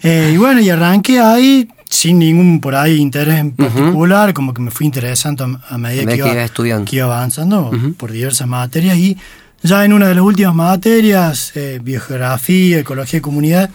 Eh, 0.03 0.31
y 0.33 0.37
bueno, 0.37 0.59
y 0.61 0.67
arranqué 0.71 1.19
ahí 1.19 1.67
sin 1.87 2.17
ningún 2.17 2.59
por 2.59 2.73
ahí 2.73 2.95
interés 2.97 3.35
en 3.37 3.51
particular, 3.51 4.33
como 4.33 4.51
que 4.51 4.59
me 4.59 4.71
fui 4.71 4.87
interesando 4.87 5.43
a, 5.43 5.75
a 5.75 5.77
medida 5.77 6.07
que 6.07 6.17
iba, 6.17 6.43
estudiando. 6.43 6.89
que 6.89 6.95
iba 6.95 7.05
avanzando 7.05 7.69
por 7.97 8.11
diversas 8.11 8.47
materias. 8.47 8.97
Y 8.97 9.15
ya 9.61 9.85
en 9.85 9.93
una 9.93 10.07
de 10.07 10.15
las 10.15 10.23
últimas 10.23 10.55
materias, 10.55 11.51
eh, 11.53 11.79
biogeografía, 11.83 12.79
ecología 12.79 13.19
y 13.19 13.21
comunidad, 13.21 13.69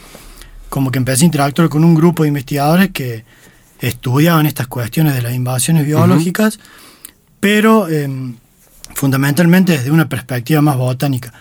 como 0.69 0.91
que 0.91 0.99
empecé 0.99 1.23
a 1.23 1.27
interactuar 1.27 1.69
con 1.69 1.85
un 1.85 1.95
grupo 1.95 2.25
de 2.25 2.29
investigadores 2.31 2.91
que 2.91 3.25
estudiaban 3.79 4.47
estas 4.47 4.67
cuestiones 4.67 5.15
de 5.15 5.23
las 5.23 5.33
invasiones 5.33 5.87
biológicas, 5.87 6.59
pero 7.47 7.87
eh, 7.89 8.09
fundamentalmente 8.95 9.73
desde 9.79 9.91
una 9.93 10.09
perspectiva 10.09 10.61
más 10.63 10.77
botánica. 10.77 11.33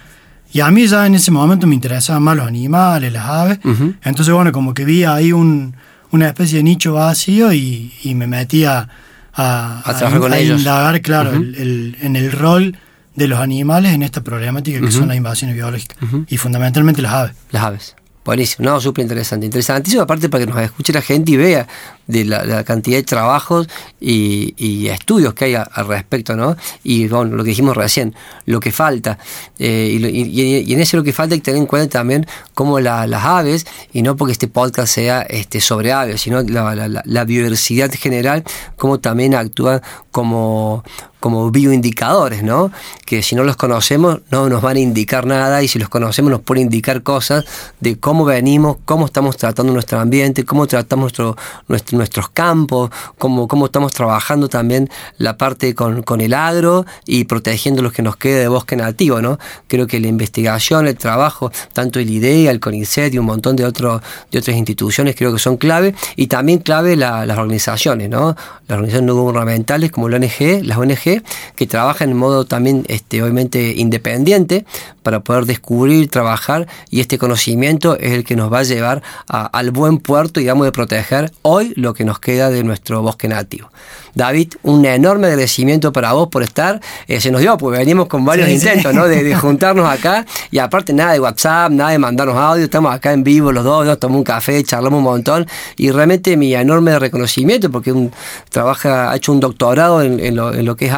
Y 0.53 0.59
a 0.61 0.69
mí 0.69 0.85
ya 0.87 1.05
en 1.07 1.15
ese 1.15 1.31
momento 1.31 1.65
me 1.65 1.73
interesaban 1.73 2.21
más 2.21 2.37
los 2.37 2.47
animales, 2.47 3.11
las 3.11 3.25
aves. 3.25 3.59
Entonces, 4.03 4.31
bueno, 4.33 4.51
como 4.51 4.73
que 4.75 4.85
vi 4.85 5.03
ahí 5.03 5.31
un, 5.31 5.75
una 6.11 6.27
especie 6.27 6.57
de 6.57 6.63
nicho 6.63 6.93
vacío 6.93 7.51
y, 7.51 7.91
y 8.03 8.13
me 8.13 8.27
metí 8.27 8.65
a, 8.65 8.87
a, 9.33 9.79
A 9.83 9.97
trabajar 9.97 10.19
con 10.19 10.33
ellos. 10.33 10.59
indagar, 10.59 11.01
claro, 11.01 11.31
el- 11.33 11.97
en 12.01 12.15
el 12.15 12.31
rol 12.31 12.77
de 13.15 13.27
los 13.27 13.39
animales 13.39 13.93
en 13.93 14.03
esta 14.03 14.21
problemática 14.23 14.79
que 14.79 14.91
son 14.91 15.07
las 15.07 15.17
invasiones 15.17 15.55
biológicas. 15.55 15.97
Y 16.27 16.37
fundamentalmente 16.37 17.01
las 17.01 17.13
aves. 17.13 17.33
Las 17.51 17.63
aves. 17.63 17.95
Buenísimo, 18.25 18.67
no, 18.67 18.81
súper 18.81 19.03
interesante. 19.03 19.45
Interesantísimo, 19.45 20.01
aparte 20.01 20.29
para 20.29 20.43
que 20.43 20.51
nos 20.51 20.59
escuche 20.59 20.91
la 20.91 21.03
gente 21.03 21.33
y 21.33 21.37
vea 21.37 21.67
de 22.07 22.25
la, 22.25 22.63
cantidad 22.63 22.97
de 22.97 23.03
trabajos 23.03 23.67
y, 23.99 24.87
estudios 24.87 25.35
que 25.35 25.45
hay 25.45 25.53
al 25.55 25.87
respecto, 25.87 26.35
¿no? 26.35 26.55
Y 26.83 27.07
bueno, 27.07 27.35
lo 27.35 27.43
que 27.43 27.49
dijimos 27.49 27.77
recién, 27.77 28.15
lo 28.47 28.59
que 28.59 28.71
falta. 28.71 29.19
eh, 29.59 29.97
y, 29.99 30.73
en 30.73 30.79
ese 30.79 30.97
lo 30.97 31.03
que 31.03 31.13
falta 31.13 31.35
hay 31.35 31.39
que 31.41 31.45
tener 31.45 31.59
en 31.61 31.67
cuenta 31.67 31.99
también 31.99 32.25
cómo 32.55 32.79
la- 32.79 33.05
las 33.05 33.23
aves, 33.23 33.67
y 33.93 34.01
no 34.01 34.15
porque 34.15 34.31
este 34.31 34.47
podcast 34.47 34.91
sea 34.93 35.21
este, 35.21 35.61
sobre 35.61 35.91
aves, 35.93 36.21
sino 36.21 36.41
la, 36.41 36.73
la- 37.05 37.23
biodiversidad 37.25 37.91
general, 37.91 38.43
cómo 38.75 38.99
también 38.99 39.35
actúan 39.35 39.81
como 40.11 40.83
como 41.25 41.49
bioindicadores, 41.49 42.43
¿no? 42.43 42.71
Que 43.03 43.23
si 43.23 43.33
no 43.35 43.43
los 43.43 43.55
conocemos 43.55 44.19
no 44.29 44.47
nos 44.47 44.61
van 44.61 44.77
a 44.77 44.79
indicar 44.79 45.25
nada 45.25 45.63
y 45.63 45.67
si 45.67 45.79
los 45.79 45.89
conocemos 45.89 46.29
nos 46.29 46.41
pueden 46.41 46.65
indicar 46.65 47.01
cosas 47.01 47.45
de 47.79 47.97
cómo 47.99 48.25
venimos, 48.25 48.77
cómo 48.85 49.07
estamos 49.07 49.35
tratando 49.35 49.73
nuestro 49.73 49.99
ambiente, 49.99 50.45
cómo 50.45 50.67
tratamos 50.67 51.05
nuestro, 51.05 51.35
nuestro- 51.67 51.97
nuestros 51.97 52.29
campos, 52.29 52.91
cómo, 53.17 53.47
cómo 53.47 53.65
estamos 53.65 53.91
trabajando 53.91 54.49
también 54.49 54.87
la 55.17 55.35
parte 55.35 55.73
con, 55.73 56.03
con 56.03 56.21
el 56.21 56.35
agro 56.35 56.85
y 57.07 57.23
protegiendo 57.23 57.81
lo 57.81 57.91
que 57.91 58.03
nos 58.03 58.17
quede 58.17 58.41
de 58.41 58.47
bosque 58.47 58.75
nativo, 58.75 59.19
¿no? 59.19 59.39
Creo 59.67 59.87
que 59.87 59.99
la 59.99 60.05
investigación, 60.07 60.85
el 60.85 60.95
trabajo, 60.95 61.51
tanto 61.73 61.99
el 61.99 62.07
IDEA, 62.07 62.51
el 62.51 62.59
CONICET 62.59 63.15
y 63.15 63.17
un 63.17 63.25
montón 63.25 63.55
de, 63.55 63.65
otros 63.65 63.99
de 64.31 64.37
otras 64.37 64.55
instituciones 64.55 65.15
creo 65.15 65.33
que 65.33 65.39
son 65.39 65.57
clave 65.57 65.95
y 66.15 66.27
también 66.27 66.59
clave 66.59 66.95
la- 66.95 67.25
las 67.25 67.39
organizaciones, 67.39 68.11
¿no? 68.11 68.35
Las 68.67 68.75
organizaciones 68.77 69.07
no 69.07 69.15
gubernamentales 69.15 69.89
como 69.91 70.07
la 70.07 70.17
ONG, 70.17 70.63
las 70.63 70.77
ONG, 70.77 71.14
que 71.55 71.67
trabajan 71.67 72.09
en 72.11 72.17
modo 72.17 72.45
también, 72.45 72.83
este, 72.87 73.21
obviamente, 73.21 73.73
independiente 73.75 74.65
para 75.03 75.19
poder 75.19 75.45
descubrir, 75.45 76.09
trabajar 76.09 76.67
y 76.89 76.99
este 76.99 77.17
conocimiento 77.17 77.97
es 77.99 78.11
el 78.13 78.23
que 78.23 78.35
nos 78.35 78.51
va 78.51 78.59
a 78.59 78.63
llevar 78.63 79.03
a- 79.27 79.45
al 79.45 79.71
buen 79.71 79.99
puerto, 79.99 80.39
digamos, 80.39 80.65
de 80.65 80.71
proteger 80.71 81.31
hoy 81.43 81.73
lo 81.75 81.93
que 81.93 82.05
nos 82.05 82.19
queda 82.19 82.49
de 82.49 82.63
nuestro 82.63 83.01
bosque 83.01 83.27
nativo. 83.27 83.69
David, 84.15 84.53
un 84.63 84.85
enorme 84.85 85.27
agradecimiento 85.27 85.91
para 85.91 86.13
vos 86.13 86.29
por 86.29 86.41
estar. 86.41 86.79
Eh, 87.07 87.19
se 87.19 87.31
nos 87.31 87.41
dio, 87.41 87.57
porque 87.57 87.79
venimos 87.79 88.07
con 88.07 88.23
varios 88.23 88.47
Sí, 88.47 88.57
sí. 88.59 88.65
intentos, 88.67 88.93
¿no? 88.93 89.07
De, 89.07 89.23
de 89.23 89.35
juntarnos 89.35 89.87
acá 89.89 90.25
y 90.51 90.57
aparte 90.59 90.93
nada 90.93 91.11
de 91.11 91.19
WhatsApp, 91.19 91.71
nada 91.71 91.89
de 91.91 91.99
mandarnos 91.99 92.37
audio, 92.37 92.63
estamos 92.63 92.93
acá 92.95 93.11
en 93.11 93.23
vivo 93.23 93.51
los 93.51 93.63
dos, 93.65 93.85
nos 93.85 93.99
tomamos 93.99 94.19
un 94.19 94.23
café, 94.23 94.63
charlamos 94.63 94.99
un 94.99 95.03
montón 95.03 95.47
y 95.75 95.91
realmente 95.91 96.37
mi 96.37 96.55
enorme 96.55 96.97
reconocimiento 96.97 97.69
porque 97.69 97.91
un, 97.91 98.11
trabaja, 98.49 99.11
ha 99.11 99.15
hecho 99.17 99.33
un 99.33 99.39
doctorado 99.41 100.01
en, 100.01 100.19
en 100.21 100.35
lo, 100.37 100.53
en 100.53 100.63
lo 100.65 100.75
que 100.77 100.85
es 100.85 100.93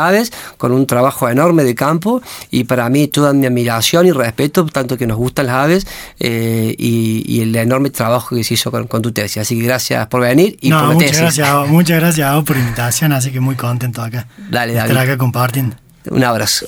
con 0.58 0.72
un 0.72 0.86
trabajo 0.88 1.30
enorme 1.30 1.64
de 1.64 1.76
campo 1.76 2.22
y 2.52 2.64
para 2.66 2.90
mí 2.90 3.08
toda 3.08 3.34
mi 3.34 3.46
admiración 3.46 4.06
y 4.08 4.12
respeto, 4.12 4.66
tanto 4.66 4.98
que 4.98 5.08
nos 5.08 5.18
gustan 5.18 5.48
las 5.48 5.56
aves 5.56 5.88
eh, 6.20 6.76
y, 6.78 7.24
y 7.26 7.42
el 7.42 7.56
enorme 7.56 7.90
trabajo 7.90 8.36
que 8.36 8.44
se 8.44 8.56
hizo 8.56 8.72
con, 8.72 8.88
con 8.88 9.02
tu 9.02 9.12
tesis. 9.12 9.38
Así 9.38 9.58
que 9.60 9.66
gracias 9.66 10.08
por 10.08 10.22
venir 10.22 10.58
y 10.62 10.70
no, 10.70 10.80
por 10.80 10.88
la 10.90 10.94
muchas 10.94 11.10
tesis. 11.12 11.22
gracias, 11.22 11.48
a 11.48 11.56
vos, 11.60 11.70
muchas 11.70 12.00
gracias 12.00 12.28
a 12.28 12.36
vos 12.36 12.44
por 12.46 12.56
la 12.56 12.64
invitación, 12.64 13.12
así 13.14 13.32
que 13.32 13.40
muy 13.40 13.56
contento 13.56 14.02
acá. 14.02 14.28
Dale, 14.50 14.74
David. 14.74 14.92
Estar 14.92 15.04
acá 15.04 15.18
compartiendo. 15.18 15.76
Un 16.10 16.24
abrazo. 16.24 16.66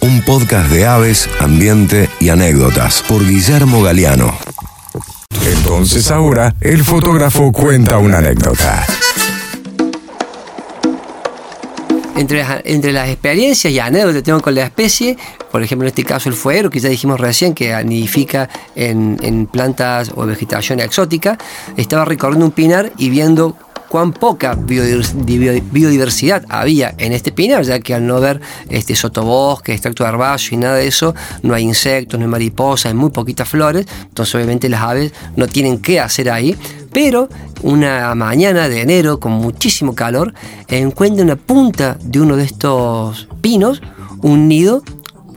Un 0.00 0.22
podcast 0.22 0.70
de 0.70 0.86
aves, 0.86 1.28
ambiente 1.40 2.08
y 2.20 2.28
anécdotas 2.28 3.02
por 3.08 3.26
Guillermo 3.26 3.82
Galeano. 3.82 4.36
Entonces 5.44 6.10
ahora 6.10 6.54
el 6.60 6.84
fotógrafo 6.84 7.50
cuenta 7.52 7.98
una 7.98 8.18
anécdota. 8.18 8.84
Entre 12.16 12.38
las, 12.38 12.62
entre 12.64 12.92
las 12.92 13.08
experiencias 13.08 13.72
y 13.72 13.78
anécdotas 13.78 14.16
que 14.16 14.22
tengo 14.22 14.40
con 14.40 14.54
la 14.54 14.64
especie, 14.64 15.18
por 15.52 15.62
ejemplo 15.62 15.86
en 15.86 15.88
este 15.88 16.04
caso 16.04 16.28
el 16.30 16.34
fuero, 16.34 16.70
que 16.70 16.80
ya 16.80 16.88
dijimos 16.88 17.20
recién 17.20 17.54
que 17.54 17.84
nidifica 17.84 18.48
en, 18.74 19.18
en 19.22 19.46
plantas 19.46 20.12
o 20.14 20.24
vegetación 20.24 20.80
exótica, 20.80 21.36
estaba 21.76 22.06
recorriendo 22.06 22.46
un 22.46 22.52
pinar 22.52 22.92
y 22.96 23.10
viendo 23.10 23.54
cuán 23.96 24.12
poca 24.12 24.54
biodivers- 24.54 25.14
bio- 25.24 25.62
biodiversidad 25.72 26.44
había 26.50 26.94
en 26.98 27.12
este 27.12 27.32
pinar, 27.32 27.64
ya 27.64 27.80
que 27.80 27.94
al 27.94 28.06
no 28.06 28.20
ver 28.20 28.42
este 28.68 28.94
sotobosque, 28.94 29.72
extracto 29.72 30.04
de 30.04 30.10
herbáceo 30.10 30.58
y 30.58 30.60
nada 30.60 30.74
de 30.74 30.86
eso, 30.86 31.14
no 31.42 31.54
hay 31.54 31.62
insectos, 31.62 32.20
no 32.20 32.26
hay 32.26 32.30
mariposas, 32.30 32.90
hay 32.90 32.94
muy 32.94 33.08
poquitas 33.08 33.48
flores, 33.48 33.86
entonces 34.02 34.34
obviamente 34.34 34.68
las 34.68 34.82
aves 34.82 35.12
no 35.36 35.46
tienen 35.46 35.78
qué 35.78 35.98
hacer 35.98 36.28
ahí, 36.30 36.54
pero 36.92 37.30
una 37.62 38.14
mañana 38.14 38.68
de 38.68 38.82
enero 38.82 39.18
con 39.18 39.32
muchísimo 39.32 39.94
calor, 39.94 40.34
encuentra 40.68 41.22
en 41.22 41.28
la 41.28 41.36
punta 41.36 41.96
de 42.02 42.20
uno 42.20 42.36
de 42.36 42.44
estos 42.44 43.28
pinos 43.40 43.80
un 44.20 44.46
nido. 44.46 44.82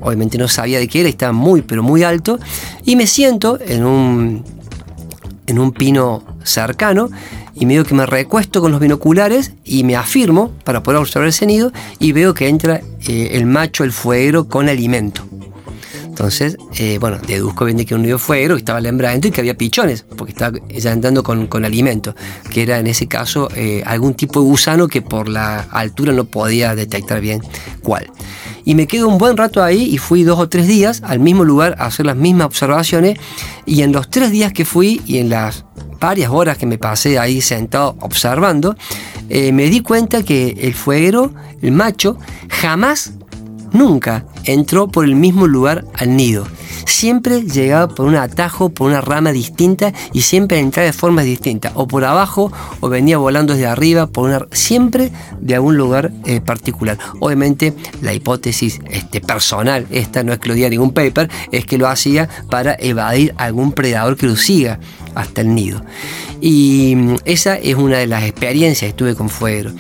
Obviamente 0.02 0.38
no 0.38 0.50
sabía 0.50 0.80
de 0.80 0.90
qué 0.90 1.00
era, 1.00 1.08
estaba 1.08 1.32
muy, 1.32 1.62
pero 1.62 1.82
muy 1.82 2.04
alto. 2.04 2.40
Y 2.84 2.98
me 2.98 3.08
siento 3.08 3.58
en 3.66 3.86
un, 3.86 4.44
en 5.48 5.60
un 5.60 5.72
pino 5.72 6.24
cercano 6.44 7.10
y 7.60 7.66
medio 7.66 7.84
que 7.84 7.94
me 7.94 8.06
recuesto 8.06 8.62
con 8.62 8.72
los 8.72 8.80
binoculares 8.80 9.54
y 9.66 9.84
me 9.84 9.96
afirmo 9.96 10.52
para 10.64 10.82
poder 10.82 11.00
observar 11.00 11.28
ese 11.28 11.46
nido 11.46 11.72
y 12.00 12.14
veo 12.14 12.34
que 12.34 12.48
entra 12.48 12.82
eh, 13.08 13.32
el 13.34 13.46
macho, 13.46 13.84
el 13.84 13.92
fuegro, 13.92 14.48
con 14.48 14.70
alimento. 14.70 15.24
Entonces, 16.20 16.58
eh, 16.78 16.98
bueno, 17.00 17.18
deduzco 17.26 17.64
bien 17.64 17.78
de 17.78 17.86
que 17.86 17.96
un 17.96 18.02
nido 18.02 18.20
fuegro, 18.20 18.56
que 18.56 18.60
estaba 18.60 18.82
la 18.82 18.90
adentro 18.90 19.30
y 19.30 19.32
que 19.32 19.40
había 19.40 19.56
pichones, 19.56 20.04
porque 20.18 20.34
estaba 20.34 20.60
ella 20.68 20.92
entrando 20.92 21.24
con, 21.24 21.48
con 21.48 21.64
alimento, 21.64 22.14
que 22.52 22.62
era 22.62 22.78
en 22.78 22.88
ese 22.88 23.08
caso 23.08 23.48
eh, 23.56 23.84
algún 23.86 24.16
tipo 24.16 24.42
de 24.42 24.46
gusano 24.46 24.90
que 24.90 25.02
por 25.02 25.30
la 25.30 25.62
altura 25.72 26.12
no 26.12 26.26
podía 26.26 26.76
detectar 26.76 27.22
bien 27.22 27.42
cuál. 27.82 28.12
Y 28.66 28.76
me 28.76 28.86
quedo 28.86 29.08
un 29.08 29.18
buen 29.18 29.38
rato 29.38 29.64
ahí 29.64 29.84
y 29.84 29.98
fui 29.98 30.24
dos 30.24 30.40
o 30.40 30.50
tres 30.50 30.68
días 30.68 31.02
al 31.06 31.20
mismo 31.20 31.46
lugar 31.46 31.78
a 31.80 31.86
hacer 31.86 32.06
las 32.06 32.18
mismas 32.18 32.48
observaciones 32.48 33.18
y 33.66 33.84
en 33.84 33.94
los 33.94 34.10
tres 34.10 34.30
días 34.30 34.52
que 34.52 34.66
fui 34.66 35.02
y 35.06 35.20
en 35.20 35.30
las 35.30 35.64
varias 36.02 36.32
horas 36.32 36.58
que 36.58 36.66
me 36.66 36.78
pasé 36.78 37.18
ahí 37.18 37.40
sentado 37.40 37.96
observando, 38.02 38.76
eh, 39.30 39.54
me 39.54 39.70
di 39.70 39.80
cuenta 39.80 40.22
que 40.24 40.58
el 40.60 40.74
fueguero, 40.74 41.34
el 41.62 41.72
macho, 41.72 42.18
jamás 42.50 43.14
nunca 43.74 44.26
entró 44.46 44.88
por 44.88 45.06
el 45.06 45.16
mismo 45.16 45.48
lugar 45.48 45.86
al 45.94 46.16
nido. 46.16 46.46
Siempre 46.86 47.44
llegaba 47.44 47.88
por 47.88 48.08
un 48.08 48.16
atajo, 48.16 48.70
por 48.70 48.90
una 48.90 49.02
rama 49.02 49.32
distinta 49.32 49.94
y 50.14 50.22
siempre 50.22 50.60
entraba 50.60 50.86
de 50.86 50.94
formas 50.94 51.26
distintas, 51.26 51.72
o 51.76 51.88
por 51.88 52.04
abajo 52.04 52.52
o 52.80 52.90
venía 52.90 53.18
volando 53.18 53.54
desde 53.54 53.68
arriba, 53.68 54.08
por 54.08 54.30
una, 54.30 54.46
siempre 54.52 55.12
de 55.40 55.56
algún 55.56 55.78
lugar 55.78 56.12
eh, 56.26 56.42
particular. 56.42 56.98
Obviamente 57.20 57.74
la 58.02 58.14
hipótesis 58.14 58.80
este, 58.90 59.22
personal, 59.22 59.86
esta 59.92 60.24
no 60.24 60.36
diga 60.36 60.70
ningún 60.70 60.92
paper, 60.92 61.30
es 61.52 61.66
que 61.66 61.78
lo 61.78 61.88
hacía 61.88 62.28
para 62.50 62.76
evadir 62.80 63.34
algún 63.38 63.72
predador 63.72 64.18
que 64.18 64.28
lo 64.28 64.36
siga 64.36 64.80
hasta 65.16 65.42
el 65.42 65.54
nido. 65.54 65.82
Y 66.42 66.96
mm, 66.96 67.16
esa 67.26 67.56
es 67.56 67.76
una 67.76 67.98
de 67.98 68.08
las 68.08 68.24
experiencias 68.24 68.92
que 68.92 68.98
tuve 68.98 69.16
con 69.16 69.30
Fuegro. 69.30 69.72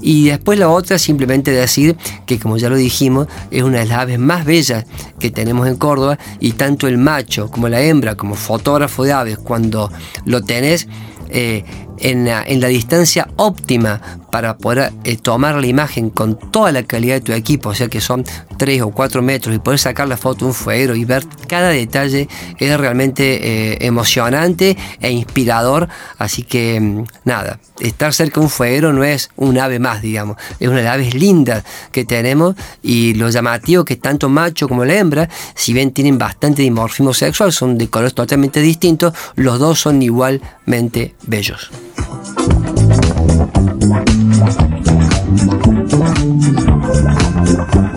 Y 0.00 0.28
después 0.28 0.58
la 0.58 0.68
otra, 0.68 0.98
simplemente 0.98 1.50
decir 1.50 1.96
que, 2.26 2.38
como 2.38 2.56
ya 2.56 2.68
lo 2.68 2.76
dijimos, 2.76 3.28
es 3.50 3.62
una 3.62 3.80
de 3.80 3.86
las 3.86 3.98
aves 3.98 4.18
más 4.18 4.44
bellas 4.44 4.84
que 5.18 5.30
tenemos 5.30 5.66
en 5.66 5.76
Córdoba 5.76 6.18
y 6.40 6.52
tanto 6.52 6.88
el 6.88 6.98
macho 6.98 7.50
como 7.50 7.68
la 7.68 7.82
hembra, 7.82 8.14
como 8.14 8.34
fotógrafo 8.34 9.04
de 9.04 9.12
aves, 9.12 9.38
cuando 9.38 9.90
lo 10.24 10.42
tenés, 10.42 10.88
eh, 11.30 11.64
en 12.00 12.24
la, 12.24 12.68
distancia 12.68 13.28
óptima 13.36 14.00
para 14.30 14.58
poder 14.58 14.92
eh, 15.04 15.16
tomar 15.16 15.56
la 15.56 15.66
imagen 15.66 16.10
con 16.10 16.38
toda 16.38 16.72
la 16.72 16.82
calidad 16.82 17.16
de 17.16 17.20
tu 17.20 17.32
equipo, 17.32 17.70
o 17.70 17.74
sea 17.74 17.88
que 17.88 18.00
son 18.00 18.24
3 18.56 18.82
o 18.82 18.90
4 18.90 19.22
metros 19.22 19.54
y 19.54 19.58
poder 19.58 19.78
sacar 19.78 20.08
la 20.08 20.16
foto 20.16 20.40
de 20.40 20.46
un 20.46 20.54
fuego 20.54 20.94
y 20.94 21.04
ver 21.04 21.24
cada 21.46 21.70
detalle 21.70 22.28
es 22.58 22.78
realmente 22.78 23.72
eh, 23.72 23.78
emocionante 23.80 24.76
e 25.00 25.10
inspirador. 25.10 25.88
Así 26.18 26.42
que 26.42 26.80
mm, 26.80 27.04
nada, 27.24 27.60
estar 27.80 28.12
cerca 28.12 28.40
de 28.40 28.46
un 28.46 28.50
fuego 28.50 28.92
no 28.92 29.04
es 29.04 29.30
un 29.36 29.58
ave 29.58 29.78
más, 29.78 30.02
digamos, 30.02 30.36
es 30.60 30.68
una 30.68 30.78
de 30.78 30.84
las 30.84 30.94
aves 30.94 31.14
lindas 31.14 31.64
que 31.92 32.04
tenemos 32.04 32.54
y 32.82 33.14
lo 33.14 33.28
llamativo 33.30 33.84
que 33.84 33.96
tanto 33.96 34.28
macho 34.28 34.68
como 34.68 34.84
la 34.84 34.94
hembra, 34.94 35.28
si 35.54 35.72
bien 35.72 35.92
tienen 35.92 36.18
bastante 36.18 36.62
dimorfismo 36.62 37.14
sexual, 37.14 37.52
son 37.52 37.78
de 37.78 37.88
colores 37.88 38.14
totalmente 38.14 38.60
distintos, 38.60 39.14
los 39.36 39.58
dos 39.58 39.80
son 39.80 40.02
igualmente 40.02 41.14
bellos. 41.26 41.70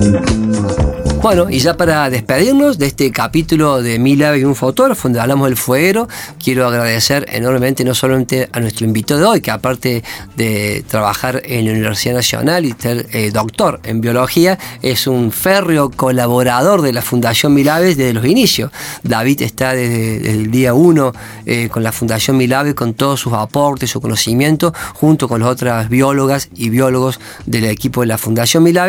Thank 0.01 0.85
you. 0.85 0.90
Bueno, 1.21 1.51
y 1.51 1.59
ya 1.59 1.77
para 1.77 2.09
despedirnos 2.09 2.79
de 2.79 2.87
este 2.87 3.11
capítulo 3.11 3.83
de 3.83 3.99
Mil 3.99 4.23
y 4.37 4.43
un 4.43 4.55
fotógrafo, 4.55 5.03
donde 5.03 5.19
hablamos 5.19 5.49
del 5.49 5.55
fuego, 5.55 6.09
quiero 6.43 6.65
agradecer 6.65 7.27
enormemente 7.31 7.83
no 7.83 7.93
solamente 7.93 8.49
a 8.51 8.59
nuestro 8.59 8.87
invitado 8.87 9.19
de 9.19 9.25
hoy, 9.27 9.41
que 9.41 9.51
aparte 9.51 10.03
de 10.35 10.83
trabajar 10.87 11.43
en 11.45 11.65
la 11.65 11.73
Universidad 11.73 12.15
Nacional 12.15 12.65
y 12.65 12.73
ser 12.73 13.05
eh, 13.11 13.29
doctor 13.29 13.79
en 13.83 14.01
biología, 14.01 14.57
es 14.81 15.05
un 15.05 15.31
férreo 15.31 15.91
colaborador 15.91 16.81
de 16.81 16.91
la 16.91 17.03
Fundación 17.03 17.53
Mil 17.53 17.69
desde 17.79 18.13
los 18.13 18.25
inicios. 18.25 18.71
David 19.03 19.43
está 19.43 19.73
desde, 19.73 20.27
el 20.27 20.49
día 20.49 20.73
uno 20.73 21.13
eh, 21.45 21.69
con 21.69 21.83
la 21.83 21.91
Fundación 21.91 22.35
Mil 22.35 22.51
con 22.73 22.95
todos 22.95 23.19
sus 23.19 23.33
aportes, 23.33 23.91
su 23.91 24.01
conocimiento, 24.01 24.73
junto 24.95 25.27
con 25.27 25.41
las 25.41 25.49
otras 25.49 25.87
biólogas 25.87 26.49
y 26.55 26.69
biólogos 26.69 27.19
del 27.45 27.65
equipo 27.65 28.01
de 28.01 28.07
la 28.07 28.17
Fundación 28.17 28.63
Mil 28.63 28.79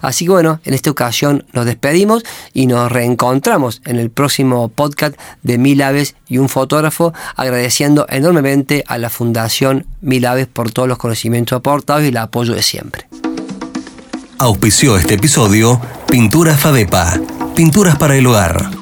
Así 0.00 0.24
que 0.24 0.30
bueno, 0.30 0.58
en 0.64 0.72
esta 0.72 0.90
ocasión 0.90 1.44
nos 1.52 1.66
despedimos 1.66 1.81
pedimos 1.82 2.24
y 2.54 2.66
nos 2.66 2.90
reencontramos 2.90 3.82
en 3.84 3.96
el 3.98 4.08
próximo 4.08 4.68
podcast 4.68 5.16
de 5.42 5.58
Mil 5.58 5.82
Aves 5.82 6.14
y 6.28 6.38
un 6.38 6.48
fotógrafo, 6.48 7.12
agradeciendo 7.36 8.06
enormemente 8.08 8.84
a 8.86 8.96
la 8.96 9.10
Fundación 9.10 9.84
Mil 10.00 10.24
Aves 10.24 10.46
por 10.46 10.70
todos 10.70 10.88
los 10.88 10.96
conocimientos 10.96 11.58
aportados 11.58 12.04
y 12.04 12.08
el 12.08 12.16
apoyo 12.16 12.54
de 12.54 12.62
siempre. 12.62 13.06
Auspició 14.38 14.96
este 14.96 15.14
episodio 15.14 15.80
Pinturas 16.06 16.58
Fadepa, 16.58 17.20
pinturas 17.54 17.96
para 17.96 18.16
el 18.16 18.26
hogar. 18.26 18.81